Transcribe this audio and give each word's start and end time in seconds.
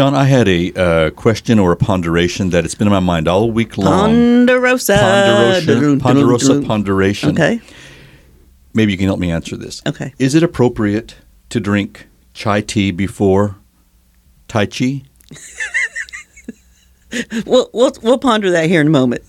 Sean, 0.00 0.14
I 0.14 0.24
had 0.24 0.48
a 0.48 0.72
uh, 0.72 1.10
question 1.10 1.58
or 1.58 1.72
a 1.72 1.76
ponderation 1.76 2.48
that 2.50 2.64
it's 2.64 2.74
been 2.74 2.86
in 2.86 2.90
my 2.90 3.00
mind 3.00 3.28
all 3.28 3.50
week 3.50 3.76
long. 3.76 4.46
Ponderosa. 4.46 4.96
Ponderosa, 4.96 5.98
Ponderosa 6.00 6.62
ponderation. 6.62 7.30
Okay. 7.32 7.60
Maybe 8.72 8.92
you 8.92 8.96
can 8.96 9.08
help 9.08 9.20
me 9.20 9.30
answer 9.30 9.58
this. 9.58 9.82
Okay. 9.86 10.14
Is 10.18 10.34
it 10.34 10.42
appropriate 10.42 11.16
to 11.50 11.60
drink 11.60 12.06
chai 12.32 12.62
tea 12.62 12.92
before 12.92 13.56
Tai 14.48 14.64
Chi? 14.64 15.02
We'll, 17.44 17.68
we'll, 17.74 17.92
we'll 18.02 18.18
ponder 18.18 18.52
that 18.52 18.68
here 18.68 18.80
in 18.80 18.86
a 18.86 18.90
moment. 18.90 19.24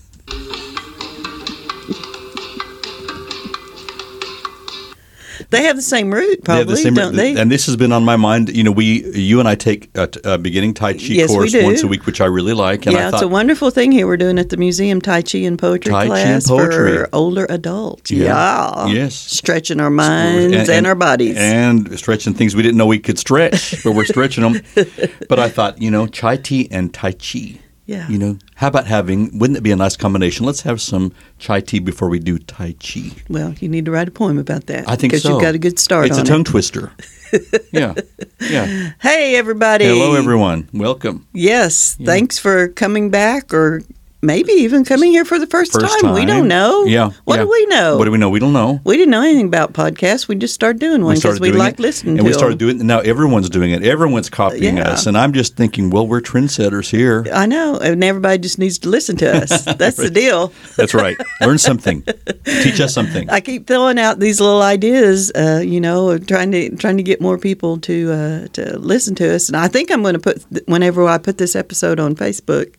They 5.52 5.64
have 5.64 5.76
the 5.76 5.82
same 5.82 6.12
root, 6.12 6.44
probably, 6.44 6.64
the 6.64 6.76
same- 6.76 6.94
don't 6.94 7.14
they? 7.14 7.36
And 7.36 7.50
this 7.50 7.66
has 7.66 7.76
been 7.76 7.92
on 7.92 8.04
my 8.04 8.16
mind. 8.16 8.48
You 8.48 8.64
know, 8.64 8.72
we, 8.72 9.04
you 9.14 9.38
and 9.38 9.48
I 9.48 9.54
take 9.54 9.90
uh, 9.96 10.08
a 10.24 10.28
uh, 10.30 10.38
beginning 10.38 10.74
Tai 10.74 10.94
Chi 10.94 10.98
Yes, 11.00 11.30
course 11.30 11.54
once 11.54 11.82
a 11.82 11.86
week, 11.86 12.06
which 12.06 12.20
I 12.20 12.26
really 12.26 12.54
like. 12.54 12.86
And 12.86 12.96
yeah, 12.96 13.06
I 13.06 13.08
it's 13.10 13.22
a 13.22 13.28
wonderful 13.28 13.70
thing 13.70 13.92
here 13.92 14.06
we're 14.06 14.16
doing 14.16 14.38
at 14.38 14.48
the 14.48 14.56
museum, 14.56 15.00
Tai 15.00 15.22
Chi 15.22 15.38
and 15.38 15.58
Poetry 15.58 15.92
Tai 15.92 16.04
Chi 16.04 16.06
class 16.08 16.48
and 16.48 16.58
poetry. 16.58 16.96
for 16.96 17.08
older 17.12 17.46
adults. 17.48 18.10
Yeah. 18.10 18.24
Yeah. 18.24 18.86
Yes. 18.86 19.14
Stretching 19.14 19.78
our 19.80 19.90
minds 19.90 20.68
and, 20.68 20.86
our 20.86 20.94
bodies. 20.94 21.36
and 21.36 21.98
stretching 21.98 22.34
things 22.34 22.56
we 22.56 22.62
didn't 22.62 22.78
know 22.78 22.86
we 22.86 22.98
could 22.98 23.18
stretch, 23.18 23.82
but 23.84 23.92
we're 23.92 24.04
stretching 24.04 24.42
them. 24.42 24.62
But 25.28 25.38
I 25.38 25.48
thought, 25.48 25.80
you 25.80 25.90
know, 25.90 26.06
chai 26.06 26.36
tea 26.36 26.68
and 26.70 26.92
tai 26.92 27.12
chi. 27.12 27.58
Yeah. 27.92 28.08
You 28.08 28.16
know, 28.18 28.38
how 28.54 28.68
about 28.68 28.86
having? 28.86 29.38
Wouldn't 29.38 29.58
it 29.58 29.60
be 29.62 29.70
a 29.70 29.76
nice 29.76 29.96
combination? 29.98 30.46
Let's 30.46 30.62
have 30.62 30.80
some 30.80 31.12
chai 31.38 31.60
tea 31.60 31.78
before 31.78 32.08
we 32.08 32.18
do 32.18 32.38
tai 32.38 32.74
chi. 32.82 33.10
well, 33.28 33.52
you 33.60 33.68
need 33.68 33.84
to 33.84 33.90
write 33.90 34.08
a 34.08 34.10
poem 34.10 34.38
about 34.38 34.64
that. 34.66 34.88
I 34.88 34.96
think 34.96 35.12
Because 35.12 35.24
so. 35.24 35.32
you've 35.32 35.42
got 35.42 35.54
a 35.54 35.58
good 35.58 35.78
start 35.78 36.06
It's 36.06 36.16
a 36.16 36.24
tongue 36.24 36.40
it. 36.40 36.46
twister. 36.46 36.90
yeah, 37.72 37.92
yeah. 38.40 38.92
Hey, 39.02 39.36
everybody. 39.36 39.84
Hello, 39.84 40.14
everyone. 40.14 40.68
Welcome. 40.72 41.26
Yes, 41.34 41.98
thanks 42.02 42.38
for 42.38 42.68
coming 42.68 43.10
back 43.10 43.52
or 43.52 43.82
maybe 44.22 44.52
even 44.52 44.84
coming 44.84 45.10
here 45.10 45.24
for 45.24 45.38
the 45.38 45.46
first, 45.46 45.72
First 45.72 46.00
time. 46.00 46.14
We 46.14 46.24
don't 46.24 46.46
know. 46.48 46.84
Yeah. 46.84 47.10
What 47.24 47.36
yeah. 47.36 47.42
do 47.42 47.50
we 47.50 47.66
know? 47.66 47.98
What 47.98 48.04
do 48.04 48.10
we 48.12 48.18
know? 48.18 48.30
We 48.30 48.38
don't 48.38 48.52
know. 48.52 48.80
we 48.84 48.96
didn't 48.96 49.10
know 49.10 49.22
anything 49.22 49.46
about 49.46 49.72
podcasts. 49.72 50.28
We 50.28 50.36
just 50.36 50.54
started 50.54 50.78
doing 50.80 51.04
one 51.04 51.16
because 51.16 51.40
we 51.40 51.48
doing 51.48 51.58
like 51.58 51.78
listening 51.78 52.18
and 52.18 52.26
we 52.26 52.32
started 52.32 52.58
them. 52.58 52.68
doing 52.68 52.80
it. 52.80 52.84
Now 52.84 53.00
everyone's 53.00 53.50
doing 53.50 53.70
it. 53.72 53.82
Everyone's 53.82 54.30
copying 54.30 54.76
Yeah. 54.76 54.90
us, 54.90 55.06
and 55.06 55.18
I'm 55.18 55.32
just 55.32 55.56
thinking, 55.56 55.90
well, 55.90 56.06
we're 56.06 56.20
trendsetters 56.20 56.90
here. 56.90 57.26
I 57.32 57.46
know, 57.46 57.78
and 57.78 58.02
everybody 58.04 58.38
just 58.38 58.58
needs 58.58 58.78
to 58.80 58.88
listen 58.88 59.16
to 59.18 59.42
us. 59.42 59.64
That's 59.76 59.96
the 59.96 60.10
deal. 60.10 60.52
That's 60.76 60.94
right. 60.94 61.16
Learn 61.40 61.58
something. 61.58 62.02
Teach 62.44 62.80
us 62.80 62.94
something. 62.94 63.28
I 63.30 63.40
keep 63.40 63.66
throwing 63.66 63.98
out 63.98 64.20
these 64.20 64.40
little 64.40 64.62
ideas, 64.62 65.32
uh, 65.34 65.62
you 65.64 65.80
know, 65.80 66.18
trying 66.18 66.52
to 66.52 66.74
trying 66.76 66.96
to 66.96 67.02
get 67.02 67.20
more 67.20 67.38
people 67.38 67.78
to 67.80 68.12
uh, 68.12 68.46
to 68.52 68.78
listen 68.78 69.14
to 69.16 69.34
us. 69.34 69.48
And 69.48 69.56
I 69.56 69.68
think 69.68 69.90
I'm 69.90 70.02
going 70.02 70.14
to 70.14 70.20
put 70.20 70.44
whenever 70.68 71.06
I 71.08 71.18
put 71.18 71.38
this 71.38 71.56
episode 71.56 71.98
on 71.98 72.14
Facebook, 72.14 72.74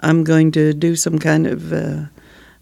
I'm 0.00 0.24
going 0.24 0.52
to 0.52 0.72
do 0.72 0.96
some 0.96 1.18
kind 1.18 1.46
of 1.46 1.72
uh, 1.72 2.06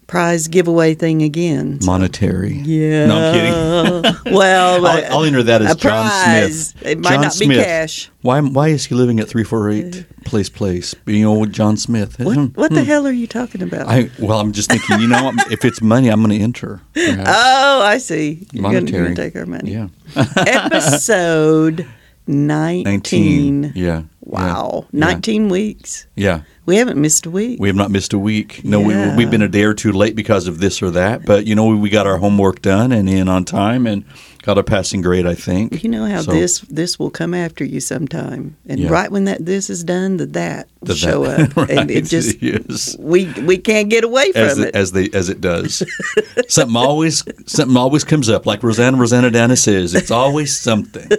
prize 0.07 0.49
giveaway 0.49 0.95
thing 0.95 1.23
again. 1.23 1.79
Monetary. 1.85 2.55
Yeah. 2.55 3.07
No, 3.07 3.17
I'm 3.17 4.03
kidding. 4.03 4.15
well, 4.35 4.87
I'll, 4.87 5.13
I'll 5.13 5.25
enter 5.25 5.43
that 5.43 5.63
as 5.63 5.73
a 5.73 5.75
John 5.77 6.07
prize. 6.07 6.69
Smith. 6.69 6.87
It 6.87 6.99
might 6.99 7.11
John 7.15 7.21
not 7.23 7.39
be 7.39 7.47
cash. 7.49 8.11
Why? 8.23 8.41
Why 8.41 8.69
is 8.69 8.87
he 8.87 8.95
living 8.95 9.21
at 9.21 9.29
three 9.29 9.45
four 9.45 9.71
eight 9.71 10.07
Place 10.25 10.49
Place? 10.49 10.95
You 11.07 11.23
know, 11.25 11.47
John 11.47 11.77
Smith. 11.77 12.19
What, 12.19 12.37
Hmm, 12.37 12.45
what 12.55 12.73
the 12.73 12.81
hmm. 12.81 12.87
hell 12.87 13.07
are 13.07 13.13
you 13.13 13.27
talking 13.27 13.63
about? 13.63 13.89
I 13.89 14.11
well, 14.19 14.41
I'm 14.41 14.53
just 14.53 14.71
thinking. 14.71 15.01
You 15.01 15.09
know, 15.09 15.33
if 15.51 15.65
it's 15.65 15.83
money, 15.83 16.09
I'm 16.09 16.23
going 16.23 16.37
to 16.37 16.43
enter. 16.43 16.81
perhaps. 16.93 17.31
oh, 17.35 17.83
I 17.83 17.99
see. 17.99 18.47
You're 18.53 18.63
going 18.63 18.75
Monetary. 18.75 19.09
to 19.09 19.15
take 19.15 19.37
our 19.37 19.47
money. 19.47 19.73
Yeah. 19.73 19.89
Episode 20.15 21.87
19. 22.27 22.85
Nineteen. 22.85 23.73
Yeah. 23.75 24.03
Wow. 24.27 24.87
Yeah. 24.93 25.01
19 25.07 25.49
weeks. 25.51 26.07
Yeah. 26.17 26.43
We 26.67 26.77
haven't 26.77 26.99
missed 26.99 27.27
a 27.27 27.31
week. 27.31 27.61
We 27.61 27.69
have 27.69 27.77
not 27.77 27.91
missed 27.91 28.15
a 28.15 28.19
week. 28.19 28.65
No, 28.65 28.81
Yeah. 28.89 29.11
we, 29.11 29.17
we've 29.19 29.31
been 29.31 29.43
a 29.43 29.49
day 29.49 29.65
or 29.65 29.75
two 29.75 29.93
late 29.93 30.17
because 30.17 30.47
of 30.49 30.61
this 30.61 30.83
or 30.83 30.91
that. 30.93 31.27
But 31.27 31.47
you 31.47 31.55
know, 31.55 31.67
we 31.77 31.91
got 31.91 32.07
our 32.07 32.17
homework 32.17 32.63
done 32.63 32.91
and 32.91 33.09
in 33.09 33.29
on 33.29 33.45
time 33.45 33.87
and 33.87 34.03
got 34.43 34.57
a 34.57 34.63
passing 34.63 35.03
grade. 35.03 35.27
I 35.27 35.35
think. 35.35 35.83
you 35.85 35.91
know 35.91 36.07
how 36.07 36.23
So- 36.23 36.33
this 36.33 36.61
this 36.71 36.99
will 36.99 37.11
come 37.11 37.35
after 37.35 37.65
you 37.65 37.81
sometime, 37.81 38.57
and 38.67 38.81
Yeah. 38.81 38.89
right 38.89 39.11
when 39.11 39.25
that 39.25 39.45
this 39.45 39.69
is 39.69 39.85
done, 39.85 40.17
the 40.17 40.25
that 40.27 40.69
will 40.81 40.89
The 40.89 40.95
show 40.95 41.25
that- 41.27 41.57
up, 41.59 41.69
and 41.71 41.91
it 41.91 42.07
just 42.07 42.43
yes. 42.43 42.97
we 42.99 43.27
we 43.43 43.59
can't 43.59 43.91
get 43.91 44.05
away 44.05 44.33
from 44.33 44.41
as 44.43 44.59
it. 44.59 44.69
it, 44.69 44.75
as 44.75 44.93
they 44.93 45.11
as 45.13 45.29
it 45.29 45.43
does. 45.43 45.83
something 46.49 46.77
always 46.77 47.23
something 47.47 47.77
always 47.77 48.05
comes 48.05 48.31
up. 48.31 48.47
Like 48.47 48.63
Roseanne 48.63 48.97
Roseannadanna 48.97 49.59
says, 49.59 49.95
it's 49.95 50.11
always 50.11 50.59
something. 50.59 51.11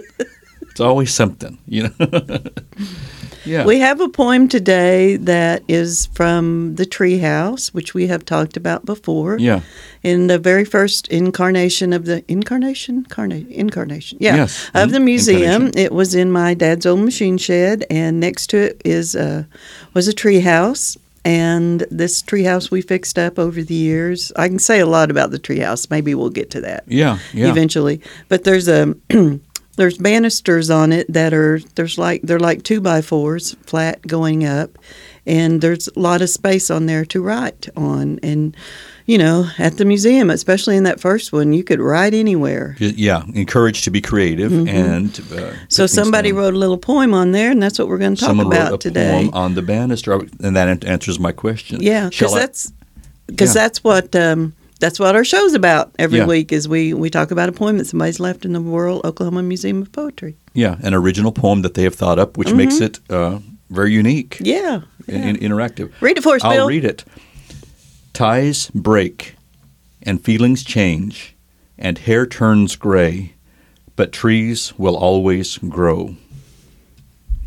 It's 0.76 0.80
always 0.82 1.10
something. 1.14 1.56
You 1.66 1.84
know. 1.84 1.94
yeah. 3.46 3.64
We 3.64 3.78
have 3.78 3.98
a 4.02 4.10
poem 4.10 4.46
today 4.46 5.16
that 5.16 5.62
is 5.68 6.04
from 6.12 6.74
the 6.74 6.84
Treehouse, 6.84 7.68
which 7.72 7.94
we 7.94 8.08
have 8.08 8.26
talked 8.26 8.58
about 8.58 8.84
before. 8.84 9.38
yeah. 9.38 9.60
In 10.02 10.26
the 10.26 10.38
very 10.38 10.66
first 10.66 11.08
incarnation 11.08 11.94
of 11.94 12.04
the 12.04 12.22
incarnation, 12.30 13.04
Carna- 13.06 13.46
incarnation, 13.48 14.18
yeah, 14.20 14.36
Yes. 14.36 14.70
of 14.74 14.90
the 14.90 15.00
museum. 15.00 15.70
It 15.74 15.92
was 15.92 16.14
in 16.14 16.30
my 16.30 16.52
dad's 16.52 16.84
old 16.84 17.00
machine 17.00 17.38
shed, 17.38 17.86
and 17.88 18.20
next 18.20 18.48
to 18.48 18.58
it 18.58 18.82
is 18.84 19.16
uh, 19.16 19.44
was 19.94 20.08
a 20.08 20.12
treehouse. 20.12 20.98
And 21.24 21.86
this 21.90 22.22
treehouse 22.22 22.70
we 22.70 22.82
fixed 22.82 23.18
up 23.18 23.38
over 23.38 23.62
the 23.62 23.74
years. 23.74 24.30
I 24.36 24.46
can 24.48 24.58
say 24.58 24.78
a 24.80 24.86
lot 24.86 25.10
about 25.10 25.30
the 25.30 25.38
treehouse. 25.38 25.90
Maybe 25.90 26.14
we'll 26.14 26.28
get 26.28 26.50
to 26.50 26.60
that 26.60 26.84
Yeah. 26.86 27.18
Yeah. 27.32 27.48
eventually. 27.50 28.02
But 28.28 28.44
there's 28.44 28.68
a 28.68 28.94
there's 29.76 29.98
banisters 29.98 30.70
on 30.70 30.92
it 30.92 31.12
that 31.12 31.32
are 31.34 31.60
there's 31.74 31.98
like 31.98 32.22
they're 32.22 32.38
like 32.40 32.62
two 32.62 32.80
by 32.80 33.02
fours 33.02 33.54
flat 33.66 34.02
going 34.06 34.44
up, 34.44 34.78
and 35.26 35.60
there's 35.60 35.88
a 35.88 35.98
lot 36.00 36.22
of 36.22 36.30
space 36.30 36.70
on 36.70 36.86
there 36.86 37.04
to 37.06 37.20
write 37.22 37.68
on. 37.76 38.18
And 38.22 38.56
you 39.04 39.18
know, 39.18 39.48
at 39.58 39.76
the 39.76 39.84
museum, 39.84 40.30
especially 40.30 40.76
in 40.76 40.82
that 40.82 40.98
first 40.98 41.32
one, 41.32 41.52
you 41.52 41.62
could 41.62 41.78
write 41.78 42.12
anywhere. 42.12 42.74
yeah. 42.80 43.22
Encouraged 43.34 43.84
to 43.84 43.90
be 43.90 44.00
creative 44.00 44.52
and. 44.52 45.10
Uh, 45.20 45.22
Mm-hmm. 45.22 45.64
So 45.68 45.86
somebody 45.86 46.30
down. 46.30 46.38
wrote 46.40 46.54
a 46.54 46.58
little 46.58 46.78
poem 46.78 47.12
on 47.14 47.32
there, 47.32 47.50
and 47.50 47.62
that's 47.62 47.78
what 47.78 47.86
we're 47.88 47.98
going 47.98 48.14
to 48.16 48.20
talk 48.20 48.28
Someone 48.28 48.46
about 48.46 48.70
wrote 48.70 48.84
a 48.84 48.88
today. 48.88 49.10
poem 49.10 49.30
on 49.34 49.54
the 49.54 49.62
banister, 49.62 50.12
and 50.42 50.56
that 50.56 50.84
answers 50.84 51.18
my 51.20 51.30
question. 51.32 51.80
Yeah, 51.82 52.08
because 52.08 52.32
that's 52.34 52.72
because 53.26 53.54
Yeah. 53.54 53.62
that's 53.62 53.84
what 53.84 54.16
um, 54.16 54.54
that's 54.80 54.98
what 55.00 55.14
our 55.16 55.24
show's 55.24 55.54
about 55.54 55.92
every 55.98 56.18
Yeah. 56.18 56.26
week. 56.26 56.52
Is 56.52 56.68
we 56.68 56.92
we 56.94 57.10
talk 57.10 57.30
about 57.30 57.48
a 57.48 57.52
poem 57.52 57.78
that 57.78 57.86
somebody's 57.86 58.20
left 58.20 58.44
in 58.44 58.52
the 58.52 58.60
Rural 58.60 59.00
Oklahoma 59.04 59.42
Museum 59.42 59.82
of 59.82 59.90
Poetry. 59.92 60.36
yeah, 60.54 60.76
an 60.82 60.94
original 60.94 61.32
poem 61.32 61.62
that 61.62 61.74
they 61.74 61.82
have 61.84 61.94
thought 61.94 62.18
up, 62.18 62.36
which 62.38 62.52
makes 62.52 62.80
it 62.80 63.00
uh, 63.10 63.38
very 63.70 63.92
unique 63.92 64.36
Mm-hmm. 64.40 64.46
Yeah, 64.46 64.80
and 65.08 65.22
yeah. 65.24 65.28
and 65.30 65.38
interactive. 65.40 65.90
read 66.00 66.18
it 66.18 66.22
for 66.22 66.34
us, 66.36 66.44
I'll 66.44 66.52
Bill. 66.52 66.68
read 66.68 66.84
it. 66.84 67.04
Ties 68.12 68.70
break, 68.74 69.34
and 70.02 70.22
feelings 70.24 70.64
change, 70.64 71.34
and 71.78 71.98
hair 71.98 72.26
turns 72.26 72.76
gray, 72.76 73.34
but 73.96 74.10
trees 74.12 74.72
will 74.78 74.96
always 74.96 75.58
grow. 75.58 76.16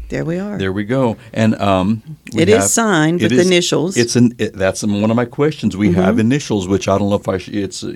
There 0.09 0.25
we 0.25 0.39
are. 0.39 0.57
There 0.57 0.73
we 0.73 0.83
go. 0.85 1.17
And 1.33 1.55
um, 1.61 2.01
we 2.33 2.41
It 2.41 2.49
is 2.49 2.55
have- 2.57 2.63
signed 2.69 3.21
it 3.21 3.31
with 3.31 3.39
is- 3.39 3.47
initials. 3.47 3.93
Mm-hmm. 3.93 4.01
It's 4.01 4.15
an. 4.15 4.35
It, 4.37 4.53
that's 4.53 4.83
one 4.83 5.09
of 5.09 5.15
my 5.15 5.25
questions. 5.25 5.77
We 5.77 5.93
have 5.93 6.19
initials, 6.19 6.67
which 6.67 6.87
I 6.87 6.97
don't 6.97 7.09
know 7.09 7.15
if 7.15 7.27
I 7.27 7.37
should. 7.37 7.55
It's 7.55 7.83
uh, 7.83 7.93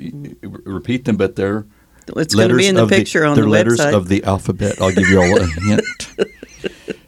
repeat 0.63 1.05
them, 1.05 1.17
but 1.17 1.35
they're 1.35 1.65
It's 2.15 2.35
going 2.35 2.49
to 2.49 2.55
be 2.55 2.67
in 2.67 2.75
the 2.75 2.87
picture 2.87 3.25
on 3.25 3.35
they're 3.35 3.45
the 3.45 3.49
letters 3.49 3.79
website. 3.79 3.93
of 3.95 4.07
the 4.07 4.23
alphabet. 4.23 4.79
I'll 4.81 4.91
give 4.91 5.09
you 5.09 5.19
all 5.21 5.41
a 5.41 5.47
hint. 5.47 5.81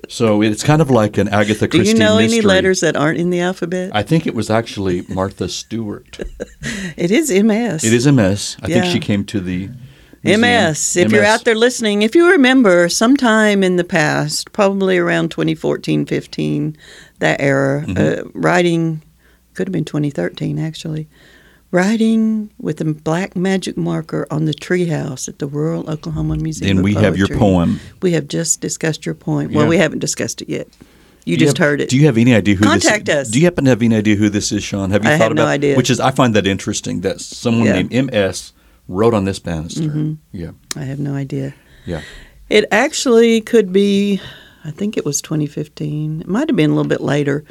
So 0.08 0.44
it's 0.44 0.64
kind 0.64 0.82
of 0.84 0.92
like 0.92 1.18
an 1.18 1.28
Agatha 1.30 1.68
Christie. 1.68 1.94
Do 1.94 1.98
you 1.98 1.98
know 1.98 2.20
any 2.20 2.40
letters 2.42 2.82
that 2.82 2.96
aren't 2.96 3.18
in 3.18 3.32
the 3.32 3.40
alphabet? 3.40 3.90
I 3.94 4.04
think 4.04 4.28
it 4.28 4.36
was 4.36 4.50
actually 4.52 5.02
Martha 5.10 5.50
Stewart. 5.50 6.20
it 6.96 7.10
is 7.10 7.32
MS. 7.32 7.84
It 7.84 7.92
is 7.92 8.06
MS. 8.06 8.56
I 8.62 8.68
think 8.68 8.86
she 8.86 9.00
came 9.00 9.26
to 9.26 9.40
the 9.40 9.70
museum. 10.26 10.42
MS. 10.42 10.98
If 10.98 11.12
you're 11.12 11.24
out 11.24 11.44
there 11.46 11.56
listening, 11.56 12.02
if 12.02 12.16
you 12.16 12.30
remember 12.32 12.90
sometime 12.90 13.64
in 13.64 13.76
the 13.78 13.84
past, 13.84 14.52
probably 14.54 14.98
around 14.98 15.30
2014, 15.32 16.06
15, 16.06 16.78
that 17.20 17.40
era, 17.42 17.84
Mm-hmm. 17.88 18.28
uh, 18.28 18.32
writing, 18.34 19.02
could 19.54 19.68
have 19.68 19.72
been 19.74 19.86
2013 19.86 20.60
actually, 20.60 21.08
writing 21.72 22.50
with 22.60 22.80
a 22.82 22.86
black 22.86 23.36
magic 23.36 23.76
marker 23.78 24.28
on 24.32 24.46
the 24.46 24.54
treehouse 24.54 25.28
at 25.28 25.40
the 25.40 25.48
Rural 25.48 25.90
Oklahoma 25.90 26.38
Museum. 26.38 26.68
then 26.68 26.78
of 26.80 26.84
we 26.84 26.94
have 26.94 27.18
your 27.18 27.28
poem. 27.28 27.80
We 28.02 28.12
have 28.14 28.28
just 28.28 28.62
discussed 28.62 29.06
your 29.06 29.16
point. 29.16 29.52
Well, 29.52 29.68
we 29.68 29.78
haven't 29.78 30.00
discussed 30.00 30.42
it 30.42 30.50
yet. 30.50 30.68
You 31.26 31.38
Do 31.38 31.46
just 31.46 31.58
have- 31.58 31.66
heard 31.66 31.82
it. 31.82 31.90
Do 31.90 31.98
you 31.98 32.06
have 32.06 32.18
any 32.18 32.36
idea 32.36 32.56
who 32.56 32.64
Contact 32.64 33.06
this 33.08 33.16
us. 33.28 33.30
Do 33.32 33.40
you 33.40 33.46
happen 33.46 33.64
to 33.66 33.72
have 33.72 33.82
any 33.82 33.96
idea 33.96 34.16
who 34.16 34.30
this 34.30 34.52
is, 34.52 34.64
Sean? 34.64 34.92
Have 34.92 35.04
you 35.04 35.10
I 35.10 35.18
thought 35.18 35.24
have 35.30 35.34
no 35.36 35.42
about 35.42 35.52
idea. 35.52 35.76
Which 35.76 35.90
is 35.90 36.00
I 36.00 36.12
find 36.12 36.36
that 36.36 36.46
interesting 36.46 37.02
that 37.02 37.20
someone 37.20 37.66
Yeah. 37.66 37.82
named 37.82 37.92
MS 37.94 38.54
wrote 38.88 39.14
on 39.14 39.26
this 39.26 39.40
banister. 39.40 39.82
Mm-hmm. 39.82 40.14
Yeah. 40.32 40.52
I 40.76 40.84
have 40.84 41.00
no 41.00 41.14
idea. 41.16 41.54
Yeah. 41.86 42.02
It 42.50 42.66
actually 42.72 43.42
could 43.42 43.74
be, 43.74 44.22
I 44.64 44.72
think 44.72 44.98
it 44.98 45.06
was 45.06 45.22
2015. 45.22 46.22
It 46.22 46.28
might 46.28 46.50
have 46.50 46.56
been 46.56 46.72
a 46.72 46.76
little 46.76 46.90
bit 46.90 47.02
later. 47.02 47.44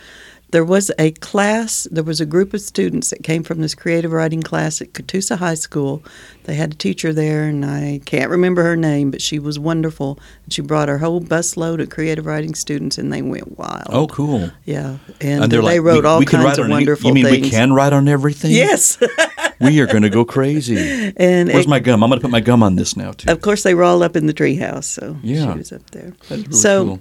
there 0.51 0.65
was 0.65 0.89
a 1.01 1.11
class, 1.13 1.89
there 1.91 2.05
was 2.05 2.21
a 2.21 2.27
group 2.27 2.55
of 2.55 2.61
students 2.61 3.11
that 3.11 3.25
came 3.25 3.43
from 3.43 3.61
this 3.61 3.75
creative 3.75 4.13
writing 4.13 4.41
class 4.41 4.81
at 4.81 4.93
Catoosa 4.93 5.37
High 5.39 5.55
School. 5.57 6.01
They 6.45 6.55
had 6.55 6.73
a 6.75 6.77
teacher 6.77 7.13
there, 7.13 7.43
and 7.49 7.65
I 7.65 8.01
can't 8.05 8.31
remember 8.31 8.63
her 8.63 8.77
name, 8.77 9.11
but 9.11 9.21
she 9.21 9.41
was 9.41 9.59
wonderful. 9.59 10.17
She 10.51 10.63
brought 10.63 10.89
her 10.89 10.99
whole 10.99 11.21
busload 11.21 11.81
of 11.83 11.91
creative 11.91 12.25
writing 12.27 12.55
students, 12.55 12.99
and 12.99 13.13
they 13.13 13.21
went 13.23 13.59
wild. 13.59 13.89
Oh, 13.89 14.07
cool. 14.07 14.51
yeah, 14.65 14.99
and, 15.21 15.43
And 15.43 15.51
they 15.53 15.59
like, 15.59 15.81
wrote 15.81 16.05
we, 16.05 16.09
all 16.09 16.19
we 16.21 16.27
kinds 16.27 16.59
of 16.59 16.69
wonderful 16.69 17.09
You 17.09 17.15
mean 17.15 17.25
things. 17.25 17.43
we 17.47 17.51
can 17.51 17.73
write 17.73 17.93
on 17.93 18.07
everything? 18.07 18.53
Yes, 18.53 18.97
We 19.61 19.81
are 19.81 19.87
going 19.87 20.03
to 20.03 20.11
go 20.11 20.25
crazy. 20.25 20.77
and 21.17 21.49
Where's 21.49 21.67
it- 21.67 21.69
my 21.69 21.81
gum? 21.81 22.03
I'm 22.03 22.11
going 22.11 22.21
to 22.21 22.25
put 22.25 22.31
my 22.31 22.41
gum 22.41 22.63
on 22.63 22.77
this 22.77 22.97
now 22.97 23.13
too. 23.13 23.31
of 23.31 23.41
course 23.41 23.63
they 23.63 23.75
were 23.75 23.85
all 23.85 24.03
up 24.03 24.17
in 24.17 24.27
the 24.27 24.35
treehouse, 24.35 24.85
so 24.85 25.17
Yeah. 25.23 25.53
she 25.53 25.59
was 25.59 25.73
up 25.73 25.91
there. 25.91 26.13
Really 26.31 26.51
so- 26.53 26.85
cool. 26.85 27.01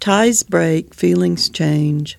Ties 0.00 0.42
break, 0.42 0.94
feelings 0.94 1.48
change. 1.50 2.18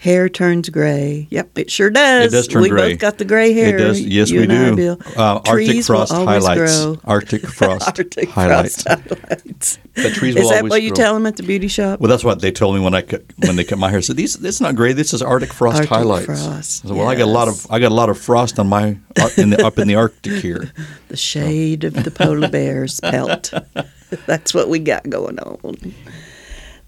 Hair 0.00 0.30
turns 0.30 0.70
gray. 0.70 1.26
Yep, 1.28 1.58
it 1.58 1.70
sure 1.70 1.90
does. 1.90 2.32
It 2.32 2.34
does 2.34 2.48
turn 2.48 2.62
we 2.62 2.70
gray. 2.70 2.92
both 2.92 3.00
got 3.00 3.18
the 3.18 3.26
gray 3.26 3.52
hair. 3.52 3.76
It 3.76 3.78
does. 3.80 4.00
Yes, 4.00 4.30
you 4.30 4.40
we 4.40 4.46
do. 4.46 4.96
Uh, 5.14 5.42
Arctic 5.46 5.76
will 5.76 5.82
frost 5.82 6.12
highlights. 6.12 6.86
Arctic 7.04 7.46
frost 7.46 7.86
Arctic 7.86 8.30
highlights. 8.30 8.82
frost 8.82 8.98
highlights. 9.10 9.78
But 9.94 10.14
trees 10.14 10.36
Is 10.36 10.48
that 10.48 10.64
what 10.64 10.80
you 10.80 10.88
grow. 10.88 10.96
tell 10.96 11.12
them 11.12 11.26
at 11.26 11.36
the 11.36 11.42
beauty 11.42 11.68
shop? 11.68 12.00
Well, 12.00 12.08
that's 12.08 12.24
what 12.24 12.40
they 12.40 12.50
told 12.50 12.76
me 12.76 12.80
when 12.80 12.94
I 12.94 13.02
cut, 13.02 13.24
when 13.44 13.56
they 13.56 13.64
cut 13.64 13.78
my 13.78 13.90
hair. 13.90 14.00
Said 14.00 14.16
these 14.16 14.36
this 14.36 14.54
is 14.54 14.60
not 14.62 14.74
gray. 14.74 14.94
This 14.94 15.12
is 15.12 15.20
Arctic 15.20 15.52
frost 15.52 15.76
Arctic 15.76 15.90
highlights. 15.90 16.24
frost, 16.24 16.80
said, 16.80 16.92
well, 16.92 17.06
I 17.06 17.14
got 17.14 17.24
a 17.24 17.26
lot 17.26 17.48
of 17.48 17.70
I 17.70 17.78
got 17.78 17.92
a 17.92 17.94
lot 17.94 18.08
of 18.08 18.18
frost 18.18 18.58
on 18.58 18.68
my 18.68 18.96
in 19.36 19.50
the, 19.50 19.62
up 19.62 19.78
in 19.78 19.86
the 19.86 19.96
Arctic 19.96 20.32
here. 20.40 20.72
the 21.08 21.16
shade 21.18 21.84
of 21.84 21.92
the 21.92 22.10
polar 22.10 22.48
bear's 22.48 23.00
pelt. 23.00 23.52
That's 24.24 24.54
what 24.54 24.70
we 24.70 24.78
got 24.78 25.10
going 25.10 25.38
on. 25.40 25.92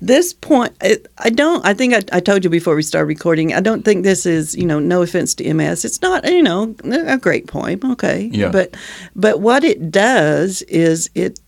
This 0.05 0.33
point, 0.33 0.73
it, 0.81 1.07
I 1.19 1.31
don't. 1.31 1.65
I 1.65 1.75
think 1.75 1.95
I, 1.95 2.03
I 2.17 2.19
told 2.19 2.43
you 2.43 2.51
before 2.51 2.75
we 2.75 2.83
started 2.83 3.07
recording. 3.07 3.55
I 3.55 3.61
don't 3.61 3.85
think 3.85 4.03
this 4.03 4.27
is, 4.27 4.53
you 4.57 4.67
know, 4.67 4.81
no 4.81 5.03
offense 5.03 5.33
to 5.37 5.55
MS. 5.55 5.85
It's 5.85 6.03
not, 6.03 6.29
you 6.29 6.43
know, 6.43 6.75
a 7.07 7.17
great 7.17 7.47
poem. 7.47 7.79
Okay, 7.93 8.29
Yeah. 8.33 8.51
But, 8.51 8.77
but 9.15 9.41
what 9.41 9.63
it 9.63 9.93
does 9.93 10.63
is 10.63 11.09
it, 11.15 11.39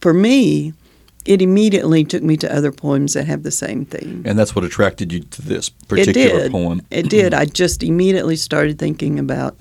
for 0.00 0.14
me, 0.14 0.72
it 1.26 1.42
immediately 1.42 2.04
took 2.04 2.22
me 2.22 2.36
to 2.36 2.54
other 2.54 2.70
poems 2.70 3.14
that 3.14 3.26
have 3.26 3.42
the 3.42 3.50
same 3.50 3.84
theme. 3.84 4.22
And 4.24 4.38
that's 4.38 4.54
what 4.54 4.64
attracted 4.64 5.12
you 5.12 5.20
to 5.20 5.42
this 5.42 5.66
It 5.68 5.88
particular 5.88 6.42
did. 6.44 6.52
poem. 6.52 6.82
It 6.92 7.10
did. 7.10 7.34
I 7.34 7.44
just 7.44 7.82
immediately 7.82 8.36
started 8.36 8.78
thinking 8.78 9.18
about 9.18 9.56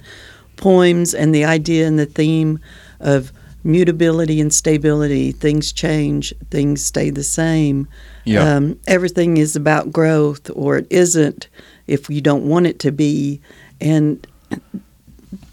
poems 0.56 1.16
and 1.16 1.34
the 1.34 1.46
idea 1.46 1.88
and 1.88 1.98
the 1.98 2.06
theme 2.06 2.60
of 3.00 3.31
mutability 3.64 4.40
and 4.40 4.54
stability. 4.54 5.32
Things 5.32 5.72
change, 5.72 6.34
things 6.50 6.86
stay 6.86 7.10
the 7.10 7.24
same. 7.24 7.88
Yeah. 8.26 8.56
Um, 8.56 8.80
everything 8.88 9.38
is 9.38 9.56
about 9.56 9.92
growth, 9.92 10.50
or 10.56 10.78
it 10.78 10.88
isn't 10.90 11.48
if 11.88 12.10
you 12.10 12.22
don't 12.22 12.48
want 12.48 12.68
it 12.68 12.80
to 12.80 12.92
be. 12.92 13.42
And 13.82 14.26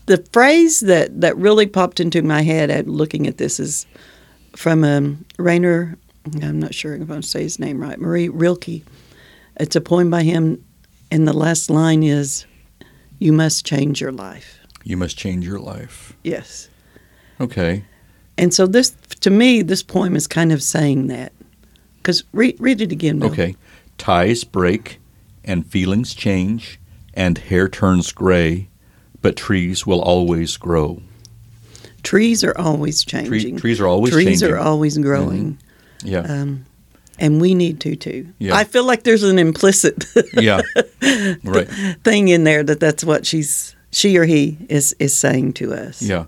the 0.06 0.18
phrase 0.32 0.80
that, 0.80 1.20
that 1.20 1.36
really 1.36 1.66
popped 1.66 2.00
into 2.00 2.22
my 2.22 2.42
head 2.42 2.70
at 2.70 2.86
looking 2.86 3.26
at 3.26 3.38
this 3.38 3.58
is 3.58 3.86
from 4.54 4.84
um, 4.84 5.24
Rainer, 5.38 5.96
I'm 6.42 6.58
not 6.58 6.74
sure 6.74 6.94
if 6.94 7.10
I'm 7.10 7.22
say 7.22 7.42
his 7.42 7.58
name 7.58 7.80
right, 7.80 7.98
Marie 7.98 8.28
Rilke. 8.28 8.82
It's 9.58 9.76
a 9.76 9.80
poem 9.80 10.10
by 10.10 10.22
him, 10.22 10.62
and 11.10 11.26
the 11.26 11.32
last 11.32 11.70
line 11.70 12.02
is, 12.02 12.46
You 13.18 13.32
must 13.32 13.64
change 13.64 14.00
your 14.00 14.12
life. 14.12 14.60
You 14.84 14.96
must 14.96 15.16
change 15.16 15.46
your 15.46 15.58
life. 15.58 16.14
Yes. 16.22 16.68
Okay. 17.40 17.84
And 18.38 18.52
so, 18.52 18.66
this, 18.66 18.90
to 19.20 19.30
me, 19.30 19.62
this 19.62 19.82
poem 19.82 20.14
is 20.16 20.26
kind 20.26 20.52
of 20.52 20.62
saying 20.62 21.06
that. 21.08 21.32
Because 21.98 22.22
read, 22.32 22.56
read 22.60 22.80
it 22.80 22.92
again, 22.92 23.18
Bill. 23.18 23.30
Okay. 23.30 23.56
Ties 23.98 24.44
break 24.44 24.98
and 25.44 25.66
feelings 25.66 26.14
change 26.14 26.78
and 27.14 27.38
hair 27.38 27.68
turns 27.68 28.12
gray, 28.12 28.68
but 29.22 29.36
trees 29.36 29.86
will 29.86 30.00
always 30.02 30.56
grow. 30.56 31.00
Trees 32.02 32.44
are 32.44 32.56
always 32.56 33.02
Tree, 33.02 33.22
changing. 33.22 33.56
trees 33.56 33.80
are 33.80 33.86
always 33.88 34.12
Trees 34.12 34.26
changing. 34.26 34.50
are 34.52 34.58
always 34.58 34.96
growing. 34.98 35.58
yeah. 36.04 36.20
Um, 36.20 36.66
and 37.18 37.40
we 37.40 37.54
need 37.54 37.80
to 37.80 37.96
too. 37.96 38.28
Yeah. 38.38 38.54
I 38.54 38.64
feel 38.64 38.84
like 38.84 39.02
there's 39.02 39.22
an 39.22 39.38
implicit 39.38 40.04
yeah. 40.34 40.60
Right. 41.42 41.66
thing 42.04 42.28
in 42.28 42.44
there 42.44 42.62
that 42.62 42.78
that's 42.78 43.02
what 43.02 43.24
she's 43.26 43.74
she 43.90 44.16
or 44.18 44.24
he 44.24 44.58
is 44.68 44.94
is 44.98 45.16
saying 45.16 45.54
to 45.54 45.72
us. 45.72 46.02
Yeah. 46.02 46.26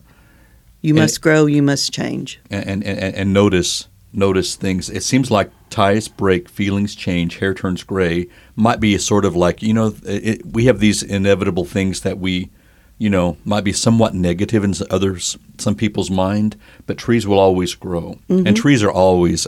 You 0.80 0.94
And 0.94 1.00
must 1.00 1.20
grow. 1.20 1.46
You 1.46 1.62
must 1.62 1.92
change. 1.92 2.40
and, 2.50 2.84
and, 2.84 3.14
and, 3.14 3.32
notice 3.32 3.88
notice 4.12 4.56
things. 4.56 4.88
It 4.88 5.02
seems 5.02 5.30
like 5.30 5.50
ties 5.70 6.08
break, 6.08 6.48
feelings 6.48 6.94
change, 6.94 7.38
hair 7.38 7.54
turns 7.54 7.82
gray. 7.82 8.28
Might 8.56 8.80
be 8.80 8.96
sort 8.98 9.24
of 9.24 9.34
like 9.34 9.62
you 9.62 9.74
know 9.74 9.94
it, 10.04 10.46
we 10.46 10.66
have 10.66 10.80
these 10.80 11.02
inevitable 11.02 11.64
things 11.64 12.02
that 12.02 12.18
we 12.18 12.50
you 12.96 13.10
know 13.10 13.36
might 13.44 13.64
be 13.64 13.72
somewhat 13.72 14.14
negative 14.14 14.64
in 14.64 14.74
others 14.90 15.36
some 15.58 15.74
people's 15.74 16.10
mind, 16.10 16.56
but 16.86 16.96
trees 16.96 17.26
will 17.26 17.38
always 17.38 17.74
grow, 17.74 18.18
and 18.28 18.46
mm-hmm. 18.46 18.54
trees 18.54 18.82
are 18.82 18.90
always 18.90 19.46